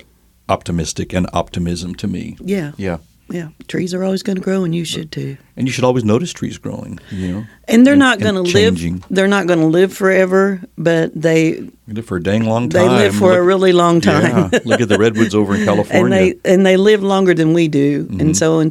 optimistic 0.49 1.13
and 1.13 1.29
optimism 1.33 1.95
to 1.95 2.09
me. 2.09 2.37
Yeah, 2.41 2.73
Yeah, 2.77 2.99
yeah. 3.31 3.49
Trees 3.69 3.95
are 3.95 4.03
always 4.05 4.23
going 4.23 4.37
to 4.37 4.43
grow, 4.43 4.65
and 4.65 4.75
you 4.75 4.85
should 4.85 5.11
too. 5.13 5.37
and 5.57 5.67
you 5.67 5.73
should 5.73 5.85
always 5.85 6.05
notice 6.05 6.33
trees 6.33 6.59
growing. 6.59 6.99
You 7.11 7.29
know, 7.33 7.45
And 7.69 7.87
they're 7.87 7.93
And- 7.95 8.01
not 8.01 8.19
going 8.21 8.35
to 8.35 8.43
live. 8.43 8.81
They're 9.11 9.29
not 9.29 9.47
going 9.47 9.61
to 9.61 9.67
live 9.67 9.93
forever, 9.93 10.61
but 10.77 11.13
they 11.15 11.61
they 11.87 11.95
live 11.95 12.07
for 12.07 12.17
a 12.17 12.23
dang 12.23 12.45
long 12.45 12.69
time. 12.69 12.89
they 12.89 13.05
live 13.05 13.15
for 13.15 13.37
a 13.37 13.43
really 13.43 13.73
long 13.73 14.01
time. 14.01 14.51
Yeah, 14.53 14.59
look 14.65 14.81
at 14.81 14.89
the 14.89 14.99
redwoods 14.99 15.35
over 15.35 15.55
in 15.55 15.65
California. 15.65 16.05
and 16.05 16.13
they 16.13 16.53
and 16.53 16.67
they 16.67 16.77
live 16.77 17.03
longer 17.03 17.35
than 17.35 17.53
we 17.53 17.69
do. 17.69 18.05
Mm-hmm. 18.05 18.21
And 18.21 18.37
so, 18.37 18.61
in, 18.61 18.71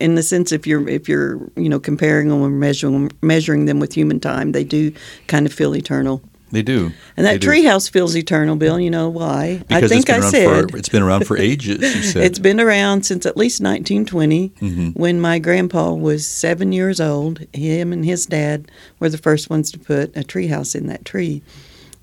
in 0.00 0.14
the 0.14 0.22
sense, 0.22 0.52
if 0.52 0.66
you're 0.66 0.88
if 0.88 1.08
you're 1.08 1.38
you 1.56 1.68
know 1.68 1.80
comparing 1.80 2.28
them 2.28 2.40
or 2.42 2.50
measuring 2.50 3.10
measuring 3.22 3.66
them 3.66 3.80
with 3.80 3.92
human 3.96 4.20
time, 4.20 4.52
they 4.52 4.64
do 4.64 4.92
kind 5.26 5.46
of 5.46 5.52
feel 5.52 5.74
eternal. 5.74 6.22
They 6.52 6.62
do. 6.62 6.92
And 7.16 7.26
that 7.26 7.40
treehouse 7.40 7.88
feels 7.90 8.16
eternal, 8.16 8.56
Bill. 8.56 8.80
You 8.80 8.90
know 8.90 9.08
why? 9.08 9.58
Because 9.68 9.84
I 9.84 9.88
think 9.88 10.08
it's 10.08 10.10
been 10.10 10.14
I 10.14 10.18
around 10.18 10.30
said 10.32 10.70
for, 10.70 10.76
it's 10.76 10.88
been 10.88 11.02
around 11.02 11.26
for 11.26 11.36
ages. 11.38 11.80
You 11.80 12.02
said 12.12 12.24
it's 12.24 12.38
been 12.40 12.60
around 12.60 13.04
since 13.06 13.24
at 13.26 13.36
least 13.36 13.60
1920, 13.60 14.52
Mhm. 14.60 14.96
when 14.96 15.20
my 15.20 15.38
grandpa 15.38 15.92
was 15.92 16.26
seven 16.26 16.72
years 16.72 17.00
old. 17.00 17.40
Him 17.52 17.92
and 17.92 18.04
his 18.04 18.26
dad 18.26 18.70
were 18.98 19.08
the 19.08 19.18
first 19.18 19.48
ones 19.50 19.70
to 19.72 19.78
put 19.78 20.16
a 20.16 20.20
treehouse 20.24 20.74
in 20.74 20.86
that 20.88 21.04
tree, 21.04 21.42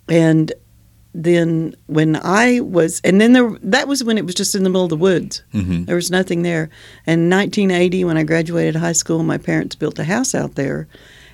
and 0.07 0.51
then 1.13 1.75
when 1.87 2.15
I 2.23 2.59
was, 2.59 3.01
and 3.03 3.19
then 3.19 3.33
there 3.33 3.49
that 3.63 3.87
was 3.87 4.03
when 4.03 4.17
it 4.17 4.25
was 4.25 4.35
just 4.35 4.53
in 4.55 4.63
the 4.63 4.69
middle 4.69 4.83
of 4.83 4.89
the 4.89 4.95
woods. 4.97 5.41
hmm 5.51 5.83
There 5.85 5.95
was 5.95 6.11
nothing 6.11 6.43
there. 6.43 6.69
And 7.07 7.29
1980, 7.29 8.03
when 8.05 8.17
I 8.17 8.23
graduated 8.23 8.75
high 8.75 8.91
school, 8.93 9.23
my 9.23 9.37
parents 9.39 9.75
built 9.75 9.97
a 9.99 10.03
house 10.03 10.35
out 10.35 10.55
there, 10.55 10.87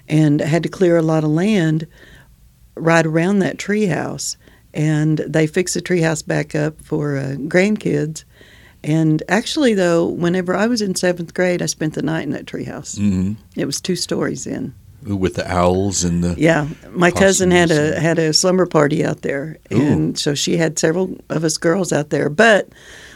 and 0.08 0.40
had 0.42 0.64
to 0.64 0.70
clear 0.70 0.96
a 0.98 1.02
lot 1.02 1.24
of 1.24 1.32
land 1.32 1.86
right 2.76 3.06
around 3.06 3.40
that 3.40 3.58
tree 3.58 3.86
house. 3.88 4.38
And 4.74 5.20
they 5.20 5.46
fixed 5.48 5.76
the 5.76 5.82
tree 5.82 6.02
house 6.02 6.22
back 6.24 6.56
up 6.56 6.82
for 6.82 7.16
uh, 7.18 7.36
grandkids. 7.38 8.24
And 8.84 9.22
actually, 9.30 9.76
though, 9.76 10.06
whenever 10.08 10.56
I 10.56 10.68
was 10.68 10.82
in 10.82 10.96
seventh 10.96 11.34
grade, 11.34 11.62
I 11.62 11.68
spent 11.68 11.94
the 11.94 12.02
night 12.02 12.24
in 12.24 12.32
that 12.32 12.48
tree 12.48 12.66
house. 12.66 12.98
hmm 12.98 13.34
It 13.56 13.66
was 13.66 13.80
two 13.80 13.96
stories 13.96 14.46
in. 14.48 14.74
With 15.06 15.36
the 15.36 15.50
owls 15.52 16.04
and 16.06 16.24
the 16.24 16.34
Yeah, 16.38 16.68
my 16.92 17.12
cousin 17.12 17.52
had 17.52 17.72
a 17.72 18.00
had 18.00 18.18
a 18.20 18.32
slumber 18.32 18.66
party 18.66 19.04
out 19.04 19.22
there, 19.22 19.58
Ooh. 19.74 19.82
and 19.82 20.18
so 20.18 20.34
she 20.34 20.56
had 20.56 20.80
several 20.80 21.18
of 21.30 21.44
us 21.44 21.58
girls 21.58 21.92
out 21.92 22.10
there. 22.10 22.30
But 22.30 22.70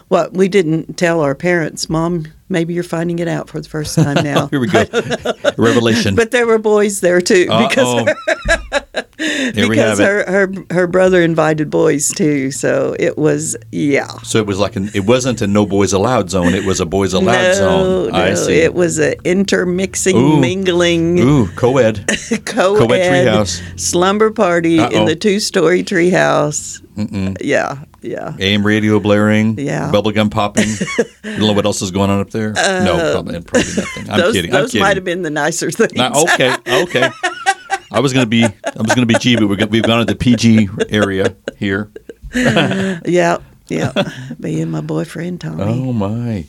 what 0.10 0.34
we 0.34 0.50
didn't 0.50 0.98
tell 0.98 1.22
our 1.22 1.34
parents, 1.34 1.90
Mom, 1.90 2.26
maybe 2.50 2.74
you're 2.74 2.84
finding 2.84 3.20
it 3.20 3.30
out 3.30 3.48
for 3.48 3.62
the 3.62 3.70
first 3.70 3.96
time 3.96 4.16
now. 4.24 4.48
here 4.48 4.60
we 4.60 4.68
go, 4.68 4.84
revelation. 5.58 6.14
But 6.16 6.32
there 6.32 6.46
were 6.46 6.58
boys 6.60 7.00
there 7.00 7.22
too, 7.22 7.46
because 7.46 8.06
Uh-oh. 8.08 8.14
Have 8.74 8.77
because 9.18 10.00
her, 10.00 10.26
her 10.26 10.54
her 10.72 10.88
brother 10.88 11.22
invited 11.22 11.70
boys 11.70 12.10
too. 12.10 12.52
So 12.52 12.96
it 13.00 13.18
was 13.18 13.56
yeah. 13.72 14.08
So 14.24 14.40
it 14.40 14.46
was 14.46 14.60
like 14.60 14.76
an, 14.76 14.90
it 14.94 15.06
wasn't 15.06 15.42
a 15.42 15.48
no 15.48 15.66
boys 15.66 15.94
allowed 15.94 16.30
zone. 16.30 16.54
It 16.54 16.66
was 16.66 16.80
a 16.80 16.86
boys 16.86 17.14
allowed 17.14 17.42
no, 17.42 17.54
zone. 17.54 18.16
I 18.16 18.34
see. 18.34 18.60
it 18.60 18.74
was 18.74 18.98
an 18.98 19.16
intermixing, 19.24 20.16
Ooh. 20.16 20.40
mingling, 20.40 21.20
Ooh, 21.20 21.48
co-ed. 21.50 22.06
co-ed, 22.46 22.78
Co-ed 22.80 23.26
treehouse. 23.28 23.80
slumber 23.80 24.32
party 24.32 24.80
Uh-oh. 24.80 24.90
in 24.90 25.06
the 25.06 25.16
two-story 25.16 25.84
treehouse. 25.84 26.82
Mm-mm. 26.96 27.38
Yeah, 27.42 27.84
yeah. 28.02 28.36
AM 28.40 28.66
radio 28.66 29.00
blaring. 29.00 29.60
Yeah. 29.60 29.92
Bubblegum 29.92 30.32
popping. 30.32 30.68
you 30.98 31.06
don't 31.24 31.40
know 31.40 31.54
what 31.54 31.66
else 31.66 31.82
is 31.84 31.92
going 31.92 32.10
on 32.10 32.20
up 32.20 32.32
there? 32.32 32.54
no, 32.54 32.96
uh, 32.96 33.12
probably, 33.14 33.42
probably 33.42 33.74
nothing. 33.76 34.10
I'm 34.10 34.20
those 34.20 34.34
kidding. 34.34 34.52
those 34.52 34.74
I'm 34.74 34.82
might 34.82 34.98
have 34.98 35.04
been 35.04 35.22
the 35.22 35.30
nicer 35.30 35.70
things. 35.70 35.94
Now, 35.94 36.14
okay, 36.24 36.56
okay. 36.68 37.10
I 37.92 38.00
was 38.00 38.14
gonna 38.14 38.26
be, 38.26 38.46
I 38.78 38.82
was 38.82 38.94
gonna 38.94 39.06
be 39.08 39.16
G, 39.16 39.36
but 39.36 39.48
we're 39.48 39.56
gonna, 39.56 39.72
we've 39.72 39.84
gone 39.84 40.00
to 40.00 40.06
the 40.06 40.16
PG 40.18 40.70
area 40.90 41.36
here. 41.58 41.92
yeah, 42.36 43.38
yeah. 43.68 43.92
Me 44.38 44.62
and 44.62 44.72
my 44.72 44.82
boyfriend 44.82 45.42
Tommy. 45.42 45.64
Oh 45.64 45.94
my, 45.94 46.46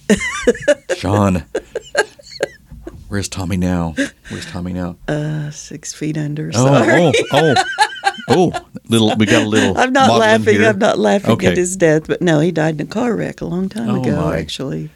Sean. 0.96 1.44
Where's 3.08 3.28
Tommy 3.28 3.56
now? 3.56 3.94
Where's 4.28 4.44
Tommy 4.46 4.72
now? 4.74 4.96
Uh, 5.08 5.50
six 5.50 5.94
feet 5.94 6.18
under. 6.18 6.50
Oh, 6.54 6.66
Sorry. 6.66 7.02
oh, 7.02 7.12
oh, 7.32 7.54
oh! 8.28 8.52
Little, 8.88 9.14
we 9.16 9.24
got 9.24 9.42
a 9.44 9.48
little. 9.48 9.78
I'm 9.78 9.92
not 9.94 10.10
laughing. 10.18 10.62
I'm 10.62 10.78
not 10.78 10.98
laughing 10.98 11.30
Okay. 11.30 11.46
at 11.46 11.56
his 11.56 11.76
death, 11.76 12.06
but 12.06 12.20
no, 12.20 12.40
he 12.40 12.52
died 12.52 12.74
in 12.80 12.86
a 12.86 12.90
car 12.90 13.14
wreck 13.16 13.40
a 13.40 13.46
long 13.46 13.68
time 13.70 13.88
Oh, 13.88 14.02
ago. 14.02 14.16
my. 14.20 14.38
Actually, 14.38 14.90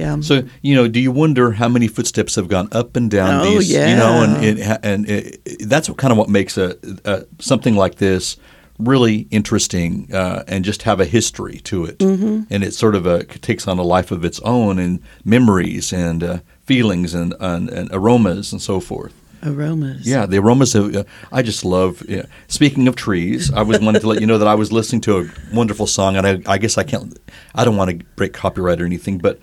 Yeah. 0.00 0.20
So 0.20 0.42
you 0.62 0.74
know, 0.74 0.88
do 0.88 0.98
you 1.00 1.12
wonder 1.12 1.52
how 1.52 1.68
many 1.68 1.88
footsteps 1.88 2.34
have 2.36 2.48
gone 2.48 2.68
up 2.72 2.96
and 2.96 3.10
down 3.10 3.40
Oh, 3.40 3.44
these? 3.58 3.70
You 3.72 3.78
know, 4.02 4.22
and 4.24 4.58
yeah. 4.58 4.74
it, 4.74 4.80
and 4.82 5.08
it, 5.08 5.40
it- 5.44 5.68
that's 5.68 5.88
what 5.88 5.98
kind 5.98 6.12
of 6.12 6.18
what 6.18 6.28
makes 6.28 6.56
a, 6.58 6.76
a 7.04 7.24
something 7.38 7.76
like 7.76 7.96
this 7.96 8.36
really 8.78 9.26
interesting 9.30 10.08
uh, 10.14 10.42
and 10.48 10.64
just 10.64 10.82
have 10.84 11.00
a 11.00 11.04
history 11.04 11.58
to 11.64 11.84
it. 11.84 11.98
Mm-hmm. 11.98 12.44
And 12.48 12.64
it 12.64 12.72
sort 12.72 12.94
of 12.94 13.04
a, 13.04 13.24
takes 13.24 13.68
on 13.68 13.78
a 13.78 13.82
life 13.82 14.10
of 14.10 14.24
its 14.24 14.40
own 14.40 14.78
and 14.78 15.00
memories 15.22 15.92
and 15.92 16.22
uh, 16.24 16.38
feelings 16.64 17.12
and, 17.14 17.34
and 17.40 17.68
and 17.68 17.90
aromas 17.92 18.52
and 18.52 18.62
so 18.62 18.80
forth. 18.80 19.12
Aromas. 19.42 20.06
Yeah, 20.06 20.26
the 20.26 20.38
aromas 20.38 20.74
of. 20.74 20.94
Uh, 20.94 21.04
I 21.32 21.42
just 21.42 21.64
love. 21.64 22.02
Yeah. 22.08 22.24
Speaking 22.48 22.88
of 22.88 22.94
trees, 22.96 23.50
I 23.52 23.62
was 23.62 23.80
wanting 23.80 24.00
to 24.02 24.08
let 24.08 24.20
you 24.20 24.26
know 24.26 24.38
that 24.38 24.48
I 24.48 24.54
was 24.54 24.70
listening 24.70 25.00
to 25.02 25.18
a 25.20 25.30
wonderful 25.54 25.86
song, 25.86 26.16
and 26.16 26.26
I, 26.26 26.42
I 26.54 26.58
guess 26.58 26.76
I 26.78 26.82
can't. 26.84 27.18
I 27.54 27.64
don't 27.64 27.76
want 27.76 27.90
to 27.90 28.04
break 28.16 28.32
copyright 28.34 28.80
or 28.82 28.84
anything, 28.86 29.16
but 29.18 29.38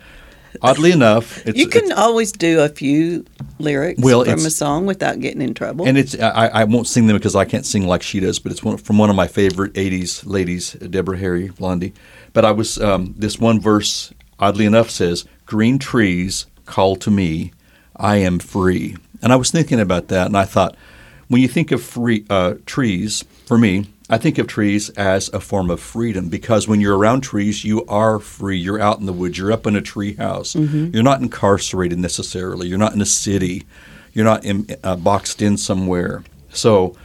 oddly 0.62 0.92
enough, 0.92 1.46
it's, 1.46 1.58
You 1.58 1.68
can 1.68 1.92
always 1.92 2.32
do 2.32 2.60
a 2.62 2.70
few 2.70 3.26
lyrics 3.60 4.02
Well, 4.02 4.24
from 4.24 4.46
a 4.46 4.50
song 4.50 4.86
without 4.86 5.20
getting 5.20 5.42
in 5.42 5.54
trouble. 5.54 5.88
and 5.88 5.98
it's. 5.98 6.18
I, 6.20 6.48
I 6.48 6.64
won't 6.64 6.88
sing 6.88 7.08
them 7.08 7.18
because 7.18 7.36
I 7.36 7.46
can't 7.46 7.66
sing 7.66 7.88
like 7.88 8.02
she 8.04 8.20
does, 8.20 8.40
but 8.40 8.52
it's 8.52 8.64
one, 8.64 8.78
from 8.78 8.98
one 8.98 9.10
of 9.10 9.16
my 9.16 9.28
favorite 9.28 9.74
'80s 9.74 10.26
ladies, 10.26 10.74
Deborah 10.74 11.18
Harry, 11.18 11.50
Blondie. 11.50 11.94
But 12.34 12.46
I 12.46 12.52
was 12.52 12.80
um, 12.80 13.14
this 13.18 13.40
one 13.40 13.60
verse. 13.60 14.14
Oddly 14.40 14.66
enough, 14.66 14.90
says, 14.90 15.26
"Green 15.46 15.80
trees 15.80 16.46
call 16.66 16.96
to 16.98 17.10
me, 17.10 17.52
I 17.96 18.18
am 18.18 18.38
free." 18.40 18.96
And 19.22 19.34
I 19.34 19.36
was 19.36 19.50
thinking 19.50 19.80
about 19.80 20.10
that, 20.10 20.28
and 20.28 20.38
I 20.38 20.46
thought, 20.46 20.76
when 21.28 21.42
you 21.42 21.48
think 21.48 21.72
of 21.72 21.82
free 21.82 22.24
uh, 22.30 22.54
trees, 22.68 23.24
for 23.48 23.58
me, 23.58 23.88
I 24.10 24.18
think 24.18 24.38
of 24.38 24.48
trees 24.48 24.90
as 24.92 25.28
a 25.34 25.40
form 25.40 25.70
of 25.70 25.82
freedom 25.82 26.30
because 26.30 26.68
when 26.68 26.80
you're 26.80 26.98
around 26.98 27.22
trees, 27.22 27.66
you 27.66 27.86
are 27.88 28.20
free. 28.20 28.58
You're 28.58 28.80
out 28.80 29.00
in 29.00 29.06
the 29.06 29.14
woods. 29.14 29.38
You're 29.38 29.52
up 29.52 29.68
in 29.68 29.76
a 29.76 29.82
tree 29.82 30.14
house. 30.14 30.56
You're 30.56 31.04
not 31.04 31.22
incarcerated 31.22 32.00
necessarily. 32.00 32.68
You're 32.68 32.78
not 32.78 32.94
in 32.94 33.02
a 33.02 33.06
city. 33.06 33.66
You're 34.14 34.26
not 34.26 34.46
in, 34.46 34.66
uh, 34.84 34.96
boxed 34.96 35.42
in 35.42 35.58
somewhere. 35.58 36.24
So, 36.54 36.96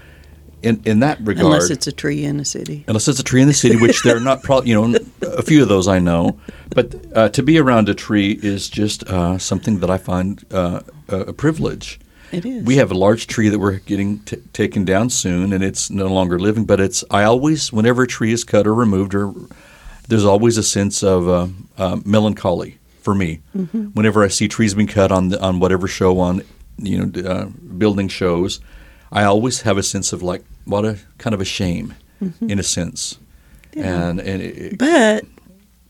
in 0.63 0.81
in 0.85 1.01
that 1.01 1.19
regard, 1.21 1.47
unless 1.47 1.71
it's 1.71 1.89
a 1.89 1.93
tree 1.93 2.25
in 2.25 2.39
a 2.39 2.45
city. 2.45 2.85
unless 2.87 3.09
it's 3.09 3.19
a 3.19 3.25
tree 3.25 3.43
in 3.43 3.49
the 3.49 3.55
city, 3.55 3.75
which 3.77 4.01
there 4.05 4.17
are 4.17 4.21
not 4.21 4.45
probably 4.45 4.71
you 4.71 4.81
know 4.81 4.99
a 5.23 5.43
few 5.43 5.61
of 5.61 5.69
those 5.69 5.89
I 5.89 5.99
know, 5.99 6.39
but 6.71 6.95
uh, 7.17 7.29
to 7.31 7.43
be 7.43 7.59
around 7.59 7.89
a 7.89 7.95
tree 7.95 8.39
is 8.43 8.71
just 8.71 9.03
uh, 9.11 9.39
something 9.39 9.81
that 9.81 9.91
I 9.91 9.99
find 9.99 10.43
uh, 10.53 10.83
a 11.09 11.33
privilege. 11.33 11.99
It 12.33 12.45
is. 12.47 12.65
We 12.65 12.77
have 12.77 12.91
a 12.91 12.95
large 12.97 13.27
tree 13.27 13.49
that 13.51 13.59
we're 13.59 13.79
getting 13.81 14.21
t- 14.21 14.37
taken 14.53 14.85
down 14.85 15.11
soon, 15.11 15.53
and 15.53 15.63
it's 15.63 15.91
no 15.91 16.07
longer 16.07 16.39
living. 16.39 16.65
But 16.65 16.81
it's 16.81 17.05
I 17.11 17.25
always, 17.25 17.73
whenever 17.73 18.03
a 18.03 18.07
tree 18.07 18.33
is 18.33 18.43
cut 18.45 18.67
or 18.67 18.75
removed, 18.75 19.15
or 19.15 19.33
there's 20.09 20.25
always 20.25 20.57
a 20.59 20.63
sense 20.63 21.03
of 21.03 21.29
uh, 21.29 21.49
uh, 21.77 22.01
melancholy 22.05 22.79
for 23.01 23.15
me. 23.15 23.41
Mm-hmm. 23.57 23.89
Whenever 23.95 24.23
I 24.25 24.29
see 24.29 24.49
trees 24.49 24.75
being 24.75 24.89
cut 24.89 25.13
on 25.13 25.29
the, 25.29 25.41
on 25.43 25.61
whatever 25.61 25.87
show 25.89 26.19
on, 26.21 26.43
you 26.79 27.05
know, 27.05 27.29
uh, 27.29 27.45
building 27.79 28.09
shows, 28.09 28.61
I 29.11 29.25
always 29.25 29.63
have 29.63 29.77
a 29.79 29.83
sense 29.83 30.13
of 30.13 30.23
like 30.23 30.43
what 30.65 30.85
a 30.85 30.99
kind 31.19 31.35
of 31.35 31.41
a 31.41 31.45
shame, 31.47 31.95
Mm-hmm. 32.23 32.51
in 32.51 32.59
a 32.61 32.63
sense. 32.63 33.19
And 33.75 34.21
and 34.21 34.41
it, 34.43 34.79
But 34.79 35.25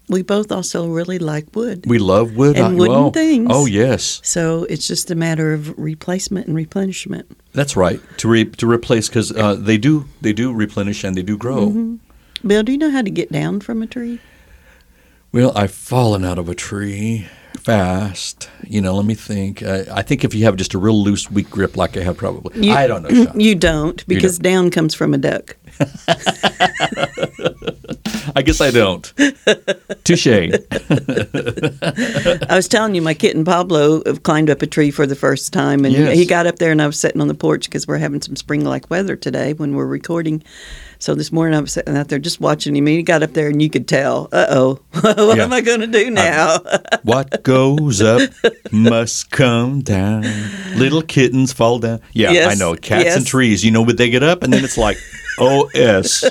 we 0.09 0.23
both 0.23 0.51
also 0.53 0.89
really 0.89 1.19
like 1.19 1.55
wood. 1.55 1.85
we 1.87 1.99
love 1.99 2.37
wood. 2.37 2.57
And 2.57 2.67
I- 2.67 2.73
wooden 2.73 2.95
well, 2.95 3.11
things. 3.11 3.49
Oh 3.51 3.67
yes, 3.67 4.21
So 4.25 4.65
it's 4.69 4.87
just 4.87 5.11
a 5.11 5.15
matter 5.15 5.53
of 5.53 5.77
replacement 5.79 6.47
and 6.49 6.57
replenishment. 6.57 7.27
that's 7.53 7.77
right. 7.77 8.01
To 8.19 8.29
re- 8.29 8.45
to 8.45 8.71
replace 8.71 9.09
because 9.09 9.33
uh, 9.33 9.55
they 9.55 9.79
do 9.79 10.07
they 10.21 10.33
do 10.33 10.53
replenish 10.53 11.05
and 11.05 11.17
they 11.17 11.23
do 11.23 11.37
grow. 11.37 11.69
Mm-hmm. 11.69 12.49
Bill, 12.49 12.63
do 12.63 12.73
you 12.73 12.79
know 12.79 12.91
how 12.91 13.03
to 13.03 13.11
get 13.11 13.31
down 13.31 13.61
from 13.61 13.83
a 13.83 13.87
tree? 13.87 14.19
Well, 15.33 15.53
I've 15.57 15.73
fallen 15.73 16.25
out 16.25 16.39
of 16.39 16.49
a 16.49 16.55
tree 16.55 17.27
fast. 17.59 18.51
You 18.67 18.81
know, 18.83 18.95
let 18.97 19.07
me 19.07 19.15
think. 19.15 19.63
Uh, 19.63 19.85
I 19.93 20.03
think 20.03 20.25
if 20.25 20.35
you 20.35 20.45
have 20.45 20.57
just 20.57 20.75
a 20.75 20.79
real 20.79 21.03
loose, 21.03 21.31
weak 21.31 21.49
grip 21.49 21.77
like 21.77 21.97
I 21.97 22.03
have, 22.03 22.17
probably. 22.19 22.67
You- 22.67 22.75
I 22.75 22.87
don't 22.87 23.03
know. 23.03 23.25
Sean. 23.25 23.41
You 23.47 23.55
don't, 23.55 24.07
because 24.07 24.39
don't. 24.39 24.53
down 24.53 24.71
comes 24.71 24.95
from 24.95 25.15
a 25.15 25.19
duck. 25.19 25.57
I 28.35 28.43
guess 28.43 28.61
I 28.61 28.71
don't. 28.71 29.13
Touche. 30.05 30.27
I 30.27 30.49
was 32.51 32.69
telling 32.69 32.95
you, 32.95 33.03
my 33.03 33.15
kitten 33.15 33.45
Pablo 33.45 34.01
climbed 34.23 34.51
up 34.51 34.63
a 34.63 34.67
tree 34.67 34.91
for 34.91 35.07
the 35.07 35.15
first 35.17 35.53
time, 35.53 35.85
and 35.85 35.95
Yes. 35.95 36.17
he 36.17 36.25
got 36.25 36.47
up 36.47 36.57
there, 36.57 36.71
and 36.73 36.81
I 36.83 36.87
was 36.87 36.99
sitting 36.99 37.21
on 37.21 37.29
the 37.29 37.35
porch 37.35 37.65
because 37.67 37.87
we're 37.87 37.99
having 37.99 38.21
some 38.23 38.37
spring-like 38.37 38.91
weather 38.91 39.17
today 39.17 39.53
when 39.53 39.75
we're 39.75 39.87
recording. 39.87 40.43
So 40.99 41.15
this 41.15 41.33
morning 41.33 41.57
I 41.57 41.61
was 41.61 41.73
sitting 41.73 41.97
out 41.97 42.09
there 42.09 42.19
just 42.19 42.41
watching 42.41 42.77
him, 42.77 42.87
and 42.87 42.97
he 42.97 43.03
got 43.03 43.23
up 43.23 43.33
there, 43.33 43.49
and 43.49 43.61
you 43.61 43.69
could 43.71 43.89
tell, 43.89 44.29
uh 44.33 44.47
oh, 44.51 44.81
what 45.01 45.37
Yeah. 45.37 45.45
am 45.45 45.53
I 45.53 45.61
going 45.61 45.81
to 45.81 45.87
do 45.87 46.11
now? 46.11 46.59
What 47.03 47.43
goes 47.43 48.01
up 48.01 48.31
must 48.71 49.31
come 49.33 49.81
down. 49.81 50.23
Little 50.77 51.03
kittens 51.03 51.53
fall 51.53 51.81
down. 51.81 52.01
Yeah, 52.13 52.47
I 52.49 52.55
know. 52.55 52.77
Cats 52.77 53.17
and 53.17 53.27
trees. 53.27 53.65
You 53.65 53.73
know, 53.73 53.85
but 53.85 53.97
they 53.97 54.09
get 54.09 54.23
up 54.23 54.45
and 54.45 54.53
then 54.53 54.63
it's 54.65 54.79
like, 54.79 54.97
oh, 55.41 55.69
S. 55.75 56.23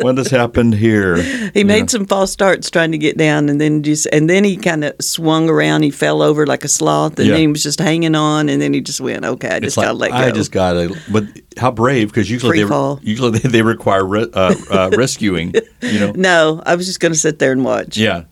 What 0.00 0.18
has 0.18 0.28
happened 0.30 0.74
here? 0.74 1.16
he 1.52 1.64
made 1.64 1.90
some 1.90 2.06
false 2.06 2.30
starts 2.32 2.70
trying 2.70 2.92
to 2.92 2.98
get 2.98 3.16
down, 3.16 3.48
and 3.48 3.60
then 3.60 3.82
just 3.82 4.06
and 4.12 4.28
then 4.28 4.44
he 4.44 4.56
kind 4.56 4.84
of 4.84 4.94
swung 5.00 5.48
around. 5.48 5.82
He 5.82 5.90
fell 5.90 6.22
over 6.22 6.46
like 6.46 6.64
a 6.64 6.68
sloth, 6.68 7.18
and 7.18 7.28
Yeah. 7.28 7.34
then 7.34 7.40
he 7.40 7.46
was 7.48 7.62
just 7.62 7.78
hanging 7.80 8.14
on, 8.14 8.48
and 8.48 8.60
then 8.62 8.72
he 8.74 8.80
just 8.80 9.00
went, 9.00 9.24
"Okay, 9.24 9.48
I 9.48 9.60
just 9.60 9.76
like 9.76 9.86
gotta 9.86 9.98
let 9.98 10.10
go." 10.10 10.16
I 10.16 10.30
just 10.30 10.52
gotta. 10.52 10.96
But 11.10 11.24
how 11.56 11.70
brave? 11.70 12.08
Because 12.08 12.30
usually 12.30 12.50
Free 12.52 12.62
they 12.62 12.68
fall. 12.68 13.00
usually 13.02 13.38
they, 13.38 13.48
they 13.48 13.62
require 13.62 14.04
re, 14.04 14.26
uh, 14.32 14.54
uh, 14.70 14.90
rescuing. 14.96 15.54
You 15.82 15.98
know. 15.98 16.12
no, 16.12 16.62
I 16.64 16.74
was 16.76 16.86
just 16.86 17.00
going 17.00 17.12
to 17.12 17.18
sit 17.18 17.38
there 17.38 17.52
and 17.52 17.64
watch. 17.64 17.96
Yeah, 17.96 18.24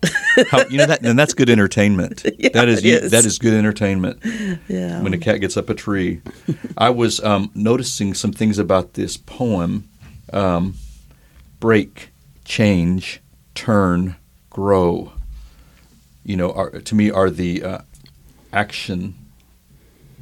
How, 0.49 0.63
you 0.69 0.77
know 0.77 0.85
that, 0.85 1.03
and 1.05 1.17
that's 1.17 1.33
good 1.33 1.49
entertainment. 1.49 2.25
Yeah, 2.39 2.49
that 2.53 2.69
is, 2.69 2.83
is, 2.85 3.11
that 3.11 3.25
is 3.25 3.37
good 3.37 3.53
entertainment. 3.53 4.19
Yeah. 4.69 5.01
When 5.01 5.13
a 5.13 5.17
cat 5.17 5.41
gets 5.41 5.57
up 5.57 5.69
a 5.69 5.73
tree, 5.73 6.21
I 6.77 6.89
was 6.89 7.19
um, 7.21 7.51
noticing 7.53 8.13
some 8.13 8.31
things 8.31 8.57
about 8.57 8.93
this 8.93 9.17
poem: 9.17 9.89
um, 10.31 10.75
break, 11.59 12.09
change, 12.45 13.21
turn, 13.55 14.15
grow. 14.49 15.11
You 16.23 16.37
know, 16.37 16.51
are, 16.51 16.69
to 16.71 16.95
me, 16.95 17.09
are 17.11 17.29
the 17.29 17.63
uh, 17.63 17.77
action 18.53 19.15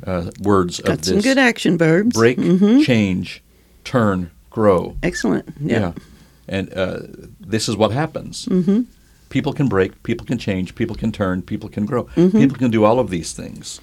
uh, 0.06 0.32
words 0.41 0.79
Got 0.79 1.00
of 1.00 1.06
some 1.06 1.22
good 1.22 1.38
action 1.38 1.77
verbs. 1.77 2.15
break, 2.15 2.38
Mhm. 2.38 2.84
change, 2.86 3.41
turn, 3.84 4.29
grow. 4.50 4.96
Excellent. 5.03 5.48
Yeah. 5.60 5.94
And 6.48 6.72
uh, 6.74 7.00
this 7.39 7.67
is 7.67 7.75
what 7.75 7.91
happens. 7.91 8.46
Mm-hmm. 8.46 8.82
People 9.29 9.51
can 9.53 9.67
break, 9.67 10.01
people 10.03 10.25
can 10.25 10.38
change, 10.38 10.75
people 10.75 10.96
can 10.96 11.12
turn, 11.12 11.41
people 11.41 11.67
can 11.67 11.86
grow. 11.86 12.03
Mm-hmm. 12.15 12.38
People 12.38 12.58
can 12.58 12.72
do 12.72 12.86
all 12.86 13.00
of 13.00 13.10
these 13.10 13.34
things. 13.34 13.82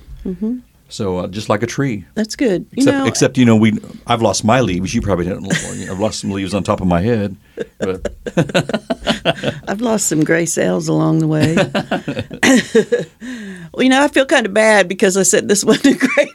So 0.95 1.19
uh, 1.19 1.27
just 1.27 1.49
like 1.49 1.65
a 1.65 1.67
tree. 1.67 2.05
That's 2.15 2.37
good. 2.37 2.69
You 2.71 2.83
Except, 2.83 2.99
know, 2.99 3.07
except 3.07 3.37
you 3.37 3.45
know, 3.45 3.57
we 3.57 3.73
I've 4.07 4.23
lost 4.23 4.45
my 4.45 4.61
leaves. 4.61 4.95
You 4.95 5.01
probably 5.01 5.25
didn't. 5.25 5.53
I've 5.91 5.99
lost 5.99 6.21
some 6.21 6.31
leaves 6.31 6.55
on 6.55 6.63
top 6.63 6.81
of 6.81 6.87
my 6.87 7.01
head. 7.01 7.37
But 7.79 8.15
I've 9.69 9.81
lost 9.81 10.07
some 10.07 10.23
gray 10.23 10.47
cells 10.47 10.87
along 10.87 11.19
the 11.19 11.27
way. 11.27 11.57
well, 13.73 13.83
you 13.83 13.89
know, 13.89 14.05
I 14.05 14.07
feel 14.07 14.25
kind 14.25 14.47
of 14.47 14.55
bad 14.55 14.87
because 14.87 15.17
I 15.17 15.25
said 15.25 15.49
this 15.49 15.65
wasn't 15.67 15.97
a 15.97 16.07
great 16.07 16.29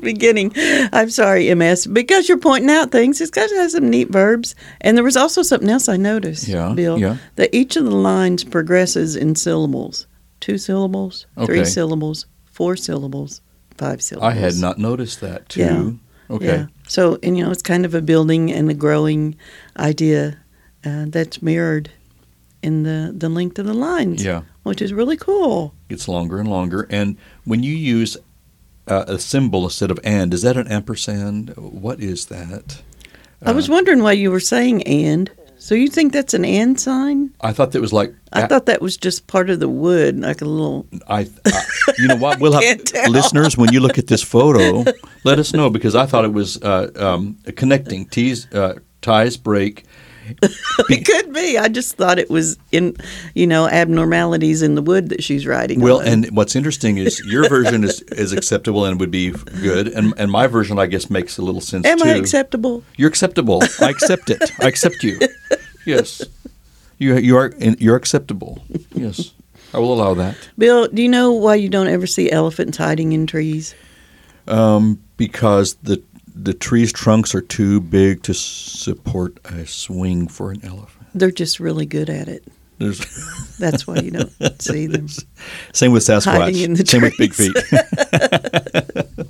beginning. 0.00 0.52
I'm 0.92 1.10
sorry, 1.10 1.52
MS, 1.52 1.88
because 1.88 2.28
you're 2.28 2.38
pointing 2.38 2.70
out 2.70 2.92
things. 2.92 3.20
It's 3.20 3.30
got 3.32 3.50
have 3.50 3.72
some 3.72 3.90
neat 3.90 4.08
verbs. 4.10 4.54
And 4.80 4.96
there 4.96 5.04
was 5.04 5.16
also 5.16 5.42
something 5.42 5.68
else 5.68 5.88
I 5.88 5.96
noticed, 5.96 6.46
Yeah, 6.48 6.72
Bill, 6.74 6.96
yeah. 6.98 7.16
that 7.36 7.50
each 7.52 7.74
of 7.76 7.84
the 7.84 7.94
lines 7.96 8.44
progresses 8.44 9.16
in 9.16 9.34
syllables. 9.34 10.06
Two 10.40 10.56
syllables, 10.58 11.26
three 11.44 11.64
syllables, 11.66 12.24
four 12.60 12.76
syllables, 12.76 13.40
five 13.78 14.02
syllables. 14.02 14.30
I 14.30 14.36
had 14.36 14.56
not 14.56 14.76
noticed 14.76 15.22
that 15.22 15.48
too. 15.48 15.60
Yeah. 16.28 16.34
Okay. 16.36 16.46
Yeah. 16.46 16.66
So, 16.88 17.18
and 17.22 17.38
you 17.38 17.42
know, 17.42 17.50
it's 17.50 17.62
kind 17.62 17.86
of 17.86 17.94
a 17.94 18.02
building 18.02 18.52
and 18.52 18.70
a 18.70 18.74
growing 18.74 19.34
idea 19.78 20.36
uh, 20.84 21.06
that's 21.08 21.40
mirrored 21.40 21.90
in 22.62 22.82
the, 22.82 23.14
the 23.16 23.30
length 23.30 23.58
of 23.58 23.64
the 23.64 23.72
lines, 23.72 24.22
Yeah. 24.22 24.42
which 24.64 24.82
is 24.82 24.92
really 24.92 25.16
cool. 25.16 25.72
Gets 25.88 26.06
longer 26.06 26.38
and 26.38 26.50
longer. 26.50 26.86
And 26.90 27.16
when 27.44 27.62
you 27.62 27.72
use 27.74 28.18
uh, 28.86 29.04
a 29.08 29.18
symbol 29.18 29.64
instead 29.64 29.90
of 29.90 29.98
and, 30.04 30.34
is 30.34 30.42
that 30.42 30.58
an 30.58 30.68
ampersand? 30.68 31.54
What 31.56 31.98
is 32.00 32.26
that? 32.26 32.82
I 33.42 33.52
was 33.52 33.70
wondering 33.70 34.02
why 34.02 34.12
you 34.12 34.30
were 34.30 34.38
saying 34.54 34.82
and. 34.82 35.30
So 35.60 35.74
you 35.74 35.88
think 35.88 36.14
that's 36.14 36.32
an 36.32 36.46
and 36.46 36.80
sign? 36.80 37.34
I 37.42 37.52
thought 37.52 37.72
that 37.72 37.82
was 37.82 37.92
like 37.92 38.14
I 38.32 38.46
thought 38.46 38.64
that 38.64 38.80
was 38.80 38.96
just 38.96 39.26
part 39.26 39.50
of 39.50 39.60
the 39.60 39.68
wood, 39.68 40.18
like 40.18 40.40
a 40.40 40.46
little. 40.46 40.86
I, 41.06 41.28
I 41.44 41.62
you 41.98 42.08
know 42.08 42.16
what? 42.16 42.40
We'll 42.40 42.52
have 42.60 42.84
tell. 42.84 43.10
listeners 43.10 43.58
when 43.58 43.70
you 43.70 43.80
look 43.80 43.98
at 43.98 44.06
this 44.06 44.22
photo, 44.22 44.90
let 45.22 45.38
us 45.38 45.52
know 45.52 45.68
because 45.68 45.94
I 45.94 46.06
thought 46.06 46.24
it 46.24 46.32
was 46.32 46.56
uh, 46.62 46.90
um, 46.96 47.36
connecting 47.56 48.08
uh, 48.54 48.74
ties 49.02 49.36
break. 49.36 49.84
It 50.88 51.04
could 51.06 51.32
be. 51.32 51.56
I 51.56 51.68
just 51.68 51.96
thought 51.96 52.18
it 52.18 52.30
was 52.30 52.58
in, 52.72 52.96
you 53.34 53.46
know, 53.46 53.68
abnormalities 53.68 54.62
in 54.62 54.74
the 54.74 54.82
wood 54.82 55.10
that 55.10 55.22
she's 55.22 55.46
writing. 55.46 55.80
Well, 55.80 56.00
on. 56.00 56.06
and 56.06 56.26
what's 56.36 56.56
interesting 56.56 56.98
is 56.98 57.20
your 57.26 57.48
version 57.48 57.84
is, 57.84 58.00
is 58.02 58.32
acceptable 58.32 58.84
and 58.84 58.98
would 58.98 59.10
be 59.10 59.30
good, 59.30 59.88
and 59.88 60.12
and 60.16 60.30
my 60.32 60.46
version 60.46 60.78
I 60.78 60.86
guess 60.86 61.10
makes 61.10 61.38
a 61.38 61.42
little 61.42 61.60
sense 61.60 61.86
am 61.86 61.98
too. 61.98 62.08
I 62.08 62.14
acceptable? 62.14 62.82
You're 62.96 63.08
acceptable. 63.08 63.62
I 63.80 63.90
accept 63.90 64.30
it. 64.30 64.50
I 64.60 64.66
accept 64.66 65.02
you. 65.04 65.20
Yes, 65.86 66.22
you 66.98 67.16
you 67.18 67.36
are 67.36 67.52
you're 67.58 67.96
acceptable. 67.96 68.62
Yes. 68.92 69.32
I 69.72 69.78
will 69.78 69.92
allow 69.92 70.14
that. 70.14 70.36
Bill, 70.58 70.88
do 70.88 71.00
you 71.00 71.08
know 71.08 71.32
why 71.32 71.54
you 71.54 71.68
don't 71.68 71.86
ever 71.86 72.06
see 72.06 72.30
elephants 72.30 72.76
hiding 72.76 73.12
in 73.12 73.26
trees? 73.26 73.74
Um, 74.48 75.00
because 75.16 75.74
the 75.82 76.02
the 76.42 76.54
tree's 76.54 76.92
trunks 76.92 77.34
are 77.34 77.40
too 77.40 77.80
big 77.80 78.22
to 78.24 78.34
support 78.34 79.38
a 79.44 79.66
swing 79.66 80.28
for 80.28 80.50
an 80.50 80.64
elephant. 80.64 81.06
They're 81.14 81.30
just 81.30 81.60
really 81.60 81.86
good 81.86 82.08
at 82.08 82.28
it. 82.28 82.44
There's 82.78 83.00
That's 83.58 83.86
why 83.86 83.96
you 83.96 84.10
don't 84.10 84.32
see 84.62 84.86
them. 84.86 85.06
same 85.72 85.92
with 85.92 86.02
Sasquatch. 86.02 86.24
Hiding 86.38 86.62
in 86.62 86.74
the 86.74 86.86
same 86.86 87.02
with 87.02 87.16
big 87.18 87.34
feet. 87.34 87.54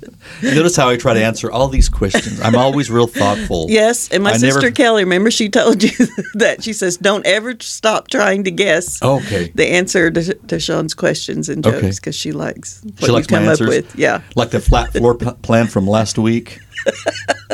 Notice 0.43 0.75
how 0.75 0.89
I 0.89 0.97
try 0.97 1.13
to 1.13 1.23
answer 1.23 1.51
all 1.51 1.67
these 1.67 1.89
questions. 1.89 2.39
I'm 2.41 2.55
always 2.55 2.89
real 2.91 3.07
thoughtful. 3.07 3.67
Yes, 3.69 4.09
and 4.11 4.23
my 4.23 4.31
I 4.31 4.37
sister 4.37 4.61
never- 4.61 4.71
Kelly, 4.75 5.03
remember 5.03 5.29
she 5.31 5.49
told 5.49 5.83
you 5.83 5.89
that 6.35 6.63
she 6.63 6.73
says 6.73 6.97
don't 6.97 7.25
ever 7.25 7.55
stop 7.59 8.07
trying 8.07 8.43
to 8.45 8.51
guess 8.51 9.01
Okay. 9.03 9.51
the 9.55 9.67
answer 9.67 10.09
to, 10.11 10.33
to 10.33 10.59
Sean's 10.59 10.93
questions 10.93 11.49
and 11.49 11.63
jokes 11.63 11.99
because 11.99 12.15
she 12.15 12.31
likes 12.31 12.81
what 12.83 12.99
She 12.99 13.05
you 13.07 13.11
likes 13.13 13.29
my 13.31 13.37
come 13.37 13.43
up 13.45 13.49
answers? 13.51 13.67
with. 13.67 13.95
Yeah, 13.95 14.21
Like 14.35 14.49
the 14.51 14.59
flat 14.59 14.91
floor 14.93 15.15
p- 15.15 15.31
plan 15.41 15.67
from 15.67 15.87
last 15.87 16.17
week. 16.17 16.59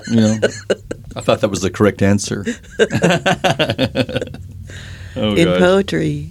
You 0.10 0.22
know, 0.22 0.38
I 1.18 1.22
thought 1.22 1.42
that 1.42 1.50
was 1.50 1.60
the 1.62 1.70
correct 1.72 2.02
answer. 2.02 2.46
oh, 5.18 5.36
in 5.36 5.46
gosh. 5.46 5.60
poetry, 5.60 6.30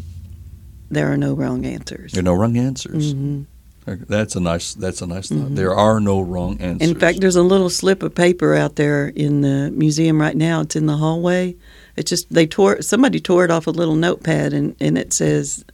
there 0.91 1.13
are 1.13 1.17
no 1.19 1.35
wrong 1.35 1.67
answers. 1.67 2.13
There 2.13 2.21
are 2.21 2.25
no 2.25 2.33
wrong 2.35 2.57
answers. 2.57 3.13
hmm 3.13 3.43
That's 3.87 4.35
a 4.35 4.41
nice. 4.41 4.75
That's 4.75 5.01
a 5.01 5.07
nice 5.07 5.29
thought. 5.29 5.39
Mm-hmm. 5.39 5.55
There 5.55 5.75
are 5.75 6.01
no 6.01 6.21
wrong 6.21 6.61
answers. 6.61 6.91
In 6.91 6.99
fact, 6.99 7.21
there's 7.21 7.37
a 7.37 7.43
little 7.43 7.71
slip 7.71 8.03
of 8.03 8.15
paper 8.15 8.55
out 8.55 8.77
there 8.77 9.09
in 9.09 9.43
the 9.43 9.71
museum 9.71 10.21
right 10.21 10.37
now. 10.37 10.63
It's 10.63 10.75
in 10.75 10.87
the 10.87 10.97
hallway. 10.97 11.55
It's 11.97 12.11
just 12.11 12.33
they 12.33 12.47
tore 12.47 12.83
somebody 12.83 13.21
tore 13.21 13.45
it 13.45 13.51
off 13.51 13.67
a 13.67 13.71
little 13.71 13.95
notepad 13.95 14.53
and, 14.53 14.77
and 14.81 14.99
it 14.99 15.13
says 15.13 15.65